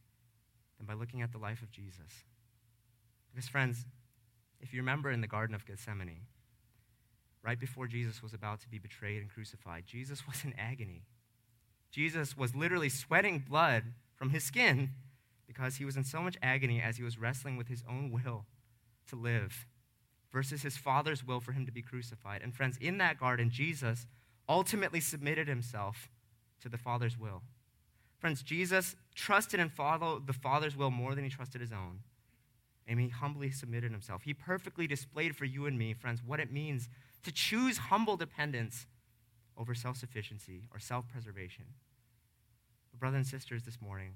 than 0.79 0.87
by 0.87 0.94
looking 0.94 1.22
at 1.22 1.33
the 1.33 1.38
life 1.38 1.62
of 1.62 1.70
Jesus. 1.70 2.25
Because, 3.33 3.49
friends, 3.49 3.87
if 4.61 4.72
you 4.72 4.81
remember 4.81 5.11
in 5.11 5.20
the 5.20 5.27
Garden 5.27 5.55
of 5.55 5.66
Gethsemane, 5.66 6.22
right 7.42 7.59
before 7.59 7.87
Jesus 7.87 8.22
was 8.22 8.35
about 8.35 8.61
to 8.61 8.68
be 8.68 8.79
betrayed 8.79 9.22
and 9.22 9.31
crucified, 9.31 9.85
Jesus 9.87 10.27
was 10.27 10.44
in 10.44 10.55
agony. 10.59 11.05
Jesus 11.90 12.37
was 12.37 12.55
literally 12.55 12.88
sweating 12.88 13.38
blood 13.38 13.85
from 14.16 14.31
his 14.31 14.44
skin 14.44 14.90
because 15.47 15.77
he 15.77 15.85
was 15.85 15.97
in 15.97 16.05
so 16.05 16.21
much 16.21 16.37
agony 16.43 16.81
as 16.81 16.97
he 16.97 17.03
was 17.03 17.19
wrestling 17.19 17.57
with 17.57 17.69
his 17.69 17.85
own 17.89 18.11
will 18.11 18.47
to 19.09 19.17
live 19.17 19.67
versus 20.33 20.63
his 20.63 20.77
Father's 20.77 21.25
will 21.25 21.41
for 21.41 21.53
him 21.53 21.65
to 21.67 21.73
be 21.73 21.83
crucified. 21.83 22.43
And, 22.43 22.55
friends, 22.55 22.77
in 22.81 22.99
that 22.99 23.19
garden, 23.19 23.51
Jesus 23.51 24.07
ultimately 24.49 25.01
submitted 25.01 25.49
himself 25.49 26.11
to 26.61 26.69
the 26.69 26.79
Father's 26.79 27.19
will. 27.19 27.43
Friends, 28.19 28.43
Jesus 28.43 28.97
trusted 29.15 29.61
and 29.61 29.73
followed 29.73 30.27
the 30.27 30.33
Father's 30.33 30.77
will 30.77 30.91
more 30.91 31.15
than 31.15 31.25
he 31.25 31.31
trusted 31.31 31.61
his 31.61 31.73
own. 31.73 32.01
And 32.89 33.01
he 33.01 33.09
humbly 33.09 33.51
submitted 33.51 33.91
himself. 33.91 34.23
He 34.23 34.33
perfectly 34.33 34.87
displayed 34.87 35.37
for 35.37 35.45
you 35.45 35.67
and 35.67 35.79
me, 35.79 35.93
friends, 35.93 36.23
what 36.25 36.41
it 36.41 36.53
means 36.53 36.89
to 37.25 37.33
choose 37.33 37.79
humble 37.79 38.17
dependence 38.17 38.87
over 39.57 39.75
self 39.75 39.97
sufficiency 39.97 40.69
or 40.73 40.79
self 40.79 41.09
preservation. 41.09 41.65
Brothers 42.99 43.17
and 43.17 43.27
sisters, 43.27 43.65
this 43.65 43.81
morning, 43.81 44.15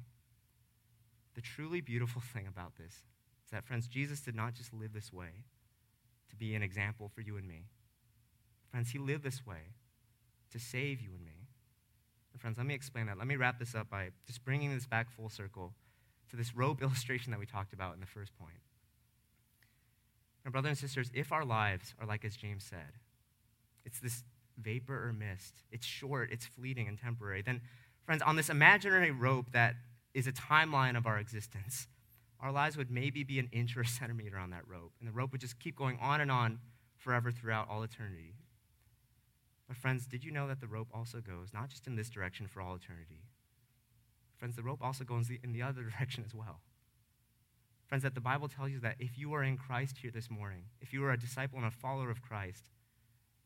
the 1.40 1.46
truly 1.46 1.81
beautiful 1.81 2.20
thing 2.20 2.46
about 2.46 2.76
this 2.76 2.92
is 2.92 3.50
that, 3.50 3.64
friends, 3.64 3.87
Jesus 3.87 4.20
did 4.20 4.35
not 4.35 4.53
just 4.53 4.74
live 4.74 4.92
this 4.92 5.11
way 5.11 5.44
to 6.29 6.37
be 6.37 6.55
an 6.55 6.62
example 6.62 7.09
for 7.09 7.22
you 7.22 7.38
and 7.38 7.48
me. 7.48 7.64
Friends, 8.70 8.90
he 8.90 8.98
lived 8.98 9.24
this 9.24 9.46
way 9.46 9.72
to 10.53 10.59
save 10.59 11.00
you 11.00 11.09
and 11.14 11.24
me. 11.24 11.48
And 12.35 12.42
friends, 12.42 12.59
let 12.59 12.66
me 12.66 12.74
explain 12.74 13.07
that. 13.07 13.16
Let 13.16 13.26
me 13.26 13.37
wrap 13.37 13.59
this 13.59 13.74
up 13.74 13.88
by 13.88 14.11
just 14.26 14.44
bringing 14.44 14.74
this 14.74 14.85
back 14.85 15.11
full 15.11 15.31
circle 15.31 15.72
to 16.29 16.37
this 16.37 16.55
rope 16.55 16.83
illustration 16.83 17.31
that 17.31 17.40
we 17.40 17.46
talked 17.46 17.72
about 17.72 17.94
in 17.94 18.00
the 18.00 18.07
first 18.07 18.37
point. 18.38 18.61
Now, 20.44 20.50
brothers 20.50 20.68
and 20.68 20.79
sisters, 20.79 21.11
if 21.14 21.33
our 21.33 21.44
lives 21.46 21.94
are 21.98 22.07
like 22.07 22.22
as 22.22 22.37
James 22.37 22.64
said, 22.64 22.98
it's 23.87 23.98
this 23.98 24.24
vapor 24.59 25.09
or 25.09 25.14
mist, 25.14 25.55
it's 25.72 25.87
short, 25.87 26.29
it's 26.31 26.44
fleeting 26.44 26.87
and 26.87 26.98
temporary, 26.98 27.40
then, 27.40 27.62
friends, 28.05 28.20
on 28.20 28.37
this 28.37 28.50
imaginary 28.50 29.11
rope 29.11 29.53
that 29.53 29.76
is 30.14 30.27
a 30.27 30.33
timeline 30.33 30.96
of 30.96 31.07
our 31.07 31.18
existence, 31.18 31.88
our 32.40 32.53
lives 32.53 32.77
would 32.77 32.90
maybe 32.90 33.23
be 33.23 33.38
an 33.38 33.49
inch 33.53 33.77
or 33.77 33.83
a 33.83 33.87
centimeter 33.87 34.38
on 34.38 34.51
that 34.51 34.66
rope, 34.66 34.92
and 34.99 35.09
the 35.09 35.12
rope 35.12 35.33
would 35.33 35.40
just 35.40 35.59
keep 35.59 35.77
going 35.77 35.99
on 36.01 36.20
and 36.20 36.31
on 36.31 36.59
forever 36.96 37.31
throughout 37.31 37.68
all 37.68 37.83
eternity. 37.83 38.35
But, 39.68 39.77
friends, 39.77 40.07
did 40.07 40.25
you 40.25 40.33
know 40.33 40.49
that 40.49 40.61
the 40.61 40.66
rope 40.66 40.88
also 40.92 41.20
goes 41.20 41.53
not 41.55 41.68
just 41.68 41.87
in 41.87 41.96
this 41.96 42.11
direction 42.11 42.49
for 42.49 42.61
all 42.61 42.75
eternity? 42.75 43.23
Friends, 44.37 44.57
the 44.57 44.62
rope 44.62 44.83
also 44.83 45.05
goes 45.05 45.31
in 45.31 45.53
the 45.53 45.62
other 45.62 45.83
direction 45.90 46.25
as 46.27 46.35
well. 46.35 46.61
Friends, 47.87 48.03
that 48.05 48.14
the 48.14 48.20
Bible 48.20 48.49
tells 48.49 48.70
you 48.70 48.81
that 48.81 48.96
if 48.99 49.18
you 49.18 49.33
are 49.35 49.42
in 49.42 49.57
Christ 49.57 49.99
here 49.99 50.11
this 50.11 50.31
morning, 50.31 50.64
if 50.81 50.92
you 50.92 51.05
are 51.05 51.12
a 51.12 51.18
disciple 51.18 51.59
and 51.59 51.66
a 51.66 51.70
follower 51.70 52.11
of 52.11 52.23
Christ, 52.23 52.70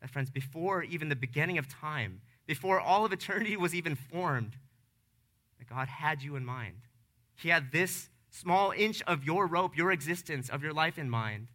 that, 0.01 0.09
friends, 0.09 0.29
before 0.29 0.83
even 0.83 1.09
the 1.09 1.15
beginning 1.15 1.57
of 1.57 1.67
time, 1.67 2.21
before 2.45 2.79
all 2.79 3.05
of 3.05 3.11
eternity 3.11 3.57
was 3.57 3.73
even 3.73 3.95
formed, 3.95 4.57
that 5.65 5.73
God 5.73 5.87
had 5.87 6.21
you 6.21 6.35
in 6.35 6.45
mind. 6.45 6.81
He 7.35 7.49
had 7.49 7.71
this 7.71 8.09
small 8.29 8.71
inch 8.71 9.01
of 9.03 9.23
your 9.23 9.47
rope, 9.47 9.77
your 9.77 9.91
existence, 9.91 10.49
of 10.49 10.63
your 10.63 10.73
life 10.73 10.97
in 10.97 11.09
mind. 11.09 11.47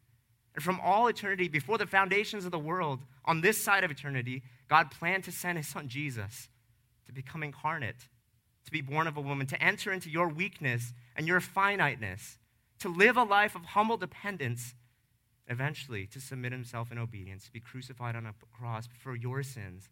And 0.54 0.64
from 0.64 0.80
all 0.80 1.06
eternity, 1.08 1.48
before 1.48 1.78
the 1.78 1.86
foundations 1.86 2.44
of 2.44 2.50
the 2.50 2.58
world, 2.58 3.00
on 3.24 3.40
this 3.40 3.62
side 3.62 3.84
of 3.84 3.90
eternity, 3.90 4.42
God 4.68 4.90
planned 4.90 5.24
to 5.24 5.32
send 5.32 5.58
his 5.58 5.68
son 5.68 5.88
Jesus 5.88 6.48
to 7.06 7.12
become 7.12 7.42
incarnate, 7.42 8.08
to 8.64 8.70
be 8.70 8.80
born 8.80 9.06
of 9.06 9.16
a 9.16 9.20
woman, 9.20 9.46
to 9.48 9.62
enter 9.62 9.92
into 9.92 10.10
your 10.10 10.28
weakness 10.28 10.92
and 11.16 11.26
your 11.26 11.40
finiteness, 11.40 12.38
to 12.78 12.88
live 12.88 13.16
a 13.16 13.24
life 13.24 13.54
of 13.54 13.64
humble 13.64 13.96
dependence, 13.96 14.74
eventually 15.48 16.06
to 16.06 16.20
submit 16.20 16.52
himself 16.52 16.90
in 16.90 16.98
obedience, 16.98 17.44
to 17.44 17.52
be 17.52 17.60
crucified 17.60 18.16
on 18.16 18.26
a 18.26 18.34
cross 18.56 18.88
for 18.98 19.14
your 19.14 19.42
sins 19.42 19.88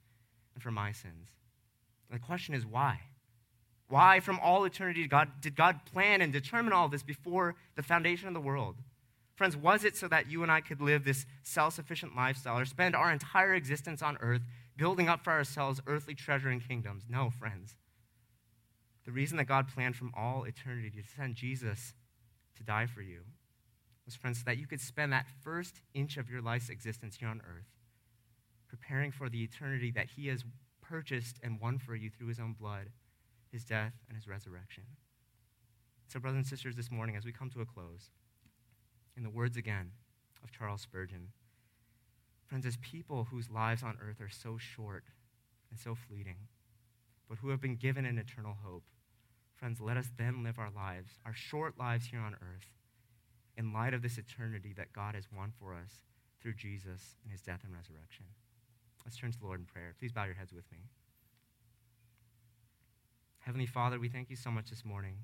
and 0.55 0.63
for 0.63 0.71
my 0.71 0.93
sins. 0.93 1.35
And 2.11 2.19
the 2.19 2.25
question 2.25 2.55
is 2.55 2.65
why? 2.65 3.01
Why, 3.89 4.21
from 4.21 4.39
all 4.41 4.65
eternity, 4.65 5.03
did 5.03 5.11
God, 5.11 5.29
did 5.41 5.57
God 5.57 5.81
plan 5.87 6.21
and 6.21 6.33
determine 6.33 6.73
all 6.73 6.89
this 6.89 7.03
before 7.03 7.55
the 7.75 7.83
foundation 7.83 8.29
of 8.29 8.35
the 8.35 8.41
world? 8.41 8.77
Friends, 9.35 9.57
was 9.57 9.85
it 9.85 9.97
so 9.97 10.09
that 10.09 10.31
you 10.31 10.43
and 10.43 10.53
I 10.53 10.61
could 10.61 10.81
live 10.81 11.05
this 11.05 11.25
self 11.43 11.75
sufficient 11.75 12.17
lifestyle 12.17 12.59
or 12.59 12.65
spend 12.65 12.95
our 12.95 13.11
entire 13.11 13.55
existence 13.55 14.03
on 14.03 14.19
earth 14.21 14.43
building 14.77 15.09
up 15.09 15.25
for 15.25 15.33
ourselves 15.33 15.81
earthly 15.87 16.15
treasure 16.15 16.51
and 16.51 16.67
kingdoms? 16.67 17.05
No, 17.09 17.31
friends. 17.31 17.77
The 19.05 19.13
reason 19.13 19.39
that 19.39 19.47
God 19.47 19.69
planned 19.69 19.97
from 19.97 20.13
all 20.15 20.45
eternity 20.45 20.91
to 20.91 21.09
send 21.17 21.37
Jesus 21.37 21.95
to 22.57 22.63
die 22.63 22.87
for 22.87 23.01
you 23.01 23.21
was, 24.05 24.17
friends, 24.17 24.39
so 24.39 24.45
that 24.47 24.59
you 24.59 24.67
could 24.67 24.81
spend 24.81 25.13
that 25.13 25.27
first 25.43 25.81
inch 25.95 26.17
of 26.17 26.29
your 26.29 26.43
life's 26.43 26.69
existence 26.69 27.17
here 27.17 27.29
on 27.29 27.41
earth 27.49 27.69
preparing 28.69 29.11
for 29.11 29.29
the 29.29 29.43
eternity 29.43 29.91
that 29.91 30.09
He 30.15 30.29
has 30.29 30.45
purchased 30.83 31.39
and 31.43 31.61
won 31.61 31.79
for 31.79 31.95
you 31.95 32.11
through 32.11 32.29
His 32.29 32.39
own 32.39 32.53
blood, 32.53 32.89
His 33.51 33.65
death, 33.65 33.95
and 34.09 34.17
His 34.17 34.29
resurrection. 34.29 34.85
So, 36.09 36.19
brothers 36.21 36.39
and 36.39 36.47
sisters, 36.47 36.77
this 36.77 36.91
morning, 36.91 37.17
as 37.17 37.25
we 37.25 37.33
come 37.33 37.51
to 37.51 37.61
a 37.61 37.67
close, 37.67 38.11
in 39.17 39.25
the 39.25 39.31
words 39.31 39.57
again 39.57 39.91
of 40.45 40.53
Charles 40.53 40.83
Spurgeon. 40.83 41.29
Friends, 42.47 42.65
as 42.65 42.77
people 42.77 43.27
whose 43.31 43.51
lives 43.51 43.83
on 43.83 43.99
earth 44.01 44.21
are 44.21 44.31
so 44.31 44.57
short 44.57 45.05
and 45.71 45.79
so 45.79 45.95
fleeting, 45.95 46.37
but 47.29 47.39
who 47.39 47.51
have 47.51 47.61
been 47.61 47.77
given 47.77 48.07
an 48.07 48.17
eternal 48.17 48.57
hope, 48.65 48.85
friends, 49.57 49.81
let 49.81 49.97
us 49.97 50.11
then 50.17 50.45
live 50.45 50.59
our 50.59 50.71
lives, 50.75 51.19
our 51.27 51.35
short 51.35 51.79
lives 51.79 52.07
here 52.07 52.21
on 52.21 52.35
earth, 52.35 52.73
in 53.57 53.73
light 53.73 53.93
of 53.93 54.03
this 54.03 54.19
eternity 54.19 54.73
that 54.77 54.93
God 54.93 55.15
has 55.17 55.27
won 55.37 55.53
for 55.59 55.75
us 55.75 56.05
through 56.41 56.55
Jesus 56.55 57.17
and 57.25 57.33
his 57.33 57.43
death 57.43 57.65
and 57.65 57.75
resurrection. 57.75 58.27
Let's 59.05 59.17
turn 59.17 59.33
to 59.33 59.39
the 59.39 59.47
Lord 59.47 59.61
in 59.61 59.67
prayer. 59.67 59.95
Please 59.99 60.13
bow 60.13 60.25
your 60.25 60.35
heads 60.35 60.53
with 60.53 60.71
me. 60.71 60.79
Heavenly 63.49 63.65
Father, 63.65 63.99
we 63.99 64.11
thank 64.11 64.29
you 64.29 64.37
so 64.37 64.51
much 64.51 64.69
this 64.69 64.85
morning, 64.85 65.15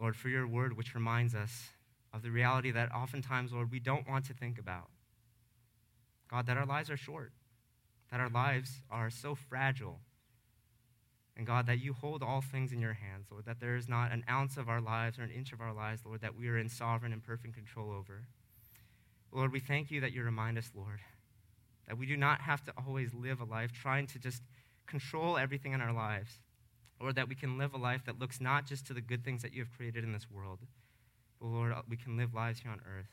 Lord, 0.00 0.16
for 0.16 0.30
your 0.30 0.46
word, 0.46 0.78
which 0.78 0.94
reminds 0.94 1.34
us 1.34 1.68
of 2.10 2.22
the 2.22 2.30
reality 2.30 2.70
that 2.70 2.90
oftentimes, 2.90 3.52
Lord, 3.52 3.70
we 3.70 3.80
don't 3.80 4.08
want 4.08 4.24
to 4.28 4.32
think 4.32 4.58
about. 4.58 4.88
God, 6.30 6.46
that 6.46 6.56
our 6.56 6.64
lives 6.64 6.88
are 6.88 6.96
short, 6.96 7.32
that 8.10 8.18
our 8.18 8.30
lives 8.30 8.80
are 8.90 9.10
so 9.10 9.34
fragile. 9.34 10.00
And 11.36 11.46
God, 11.46 11.66
that 11.66 11.82
you 11.82 11.92
hold 11.92 12.22
all 12.22 12.40
things 12.40 12.72
in 12.72 12.80
your 12.80 12.94
hands, 12.94 13.26
Lord, 13.30 13.44
that 13.44 13.60
there 13.60 13.76
is 13.76 13.90
not 13.90 14.10
an 14.10 14.24
ounce 14.26 14.56
of 14.56 14.70
our 14.70 14.80
lives 14.80 15.18
or 15.18 15.24
an 15.24 15.30
inch 15.30 15.52
of 15.52 15.60
our 15.60 15.74
lives, 15.74 16.00
Lord, 16.06 16.22
that 16.22 16.34
we 16.34 16.48
are 16.48 16.56
in 16.56 16.70
sovereign 16.70 17.12
and 17.12 17.22
perfect 17.22 17.52
control 17.52 17.90
over. 17.90 18.22
Lord, 19.32 19.52
we 19.52 19.60
thank 19.60 19.90
you 19.90 20.00
that 20.00 20.12
you 20.12 20.22
remind 20.22 20.56
us, 20.56 20.70
Lord, 20.74 21.00
that 21.86 21.98
we 21.98 22.06
do 22.06 22.16
not 22.16 22.40
have 22.40 22.64
to 22.64 22.72
always 22.86 23.12
live 23.12 23.42
a 23.42 23.44
life 23.44 23.70
trying 23.70 24.06
to 24.06 24.18
just 24.18 24.40
control 24.86 25.36
everything 25.36 25.72
in 25.72 25.82
our 25.82 25.92
lives, 25.92 26.38
or 27.00 27.12
that 27.12 27.28
we 27.28 27.34
can 27.34 27.58
live 27.58 27.74
a 27.74 27.78
life 27.78 28.04
that 28.06 28.18
looks 28.18 28.40
not 28.40 28.66
just 28.66 28.86
to 28.86 28.94
the 28.94 29.00
good 29.00 29.24
things 29.24 29.42
that 29.42 29.52
you 29.52 29.62
have 29.62 29.76
created 29.76 30.04
in 30.04 30.12
this 30.12 30.30
world, 30.30 30.60
but 31.40 31.48
Lord, 31.48 31.72
uh, 31.72 31.82
we 31.88 31.96
can 31.96 32.16
live 32.16 32.34
lives 32.34 32.60
here 32.60 32.70
on 32.70 32.80
earth 32.86 33.10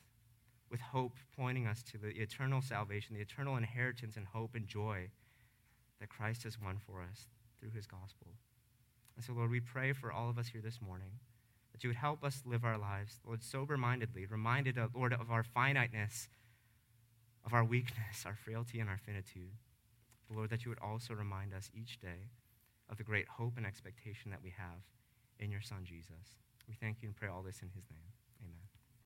with 0.70 0.80
hope 0.80 1.16
pointing 1.36 1.66
us 1.66 1.82
to 1.82 1.98
the 1.98 2.10
eternal 2.10 2.62
salvation, 2.62 3.16
the 3.16 3.20
eternal 3.20 3.56
inheritance 3.56 4.16
and 4.16 4.26
hope 4.26 4.54
and 4.54 4.66
joy 4.66 5.10
that 5.98 6.08
Christ 6.08 6.44
has 6.44 6.60
won 6.60 6.78
for 6.86 7.02
us 7.02 7.26
through 7.58 7.70
his 7.70 7.86
gospel. 7.86 8.28
And 9.16 9.24
so, 9.24 9.32
Lord, 9.32 9.50
we 9.50 9.60
pray 9.60 9.92
for 9.92 10.12
all 10.12 10.30
of 10.30 10.38
us 10.38 10.48
here 10.48 10.62
this 10.62 10.80
morning 10.80 11.18
that 11.72 11.84
you 11.84 11.90
would 11.90 11.96
help 11.96 12.24
us 12.24 12.42
live 12.46 12.64
our 12.64 12.78
lives, 12.78 13.20
Lord, 13.26 13.42
sober 13.42 13.76
mindedly, 13.76 14.26
reminded, 14.26 14.78
Lord, 14.94 15.12
of 15.12 15.30
our 15.30 15.42
finiteness, 15.42 16.28
of 17.44 17.52
our 17.52 17.64
weakness, 17.64 18.24
our 18.24 18.36
frailty, 18.36 18.80
and 18.80 18.88
our 18.88 18.98
finitude. 18.98 19.52
But 20.28 20.36
Lord, 20.36 20.50
that 20.50 20.64
you 20.64 20.70
would 20.70 20.78
also 20.78 21.14
remind 21.14 21.52
us 21.52 21.70
each 21.74 21.98
day 22.00 22.30
of 22.90 22.98
the 22.98 23.04
great 23.04 23.28
hope 23.28 23.54
and 23.56 23.64
expectation 23.64 24.30
that 24.30 24.42
we 24.42 24.52
have 24.56 24.82
in 25.38 25.50
your 25.50 25.60
Son, 25.60 25.84
Jesus. 25.84 26.36
We 26.68 26.74
thank 26.74 27.02
you 27.02 27.08
and 27.08 27.16
pray 27.16 27.28
all 27.28 27.42
this 27.42 27.62
in 27.62 27.70
his 27.74 27.84
name. 27.90 28.19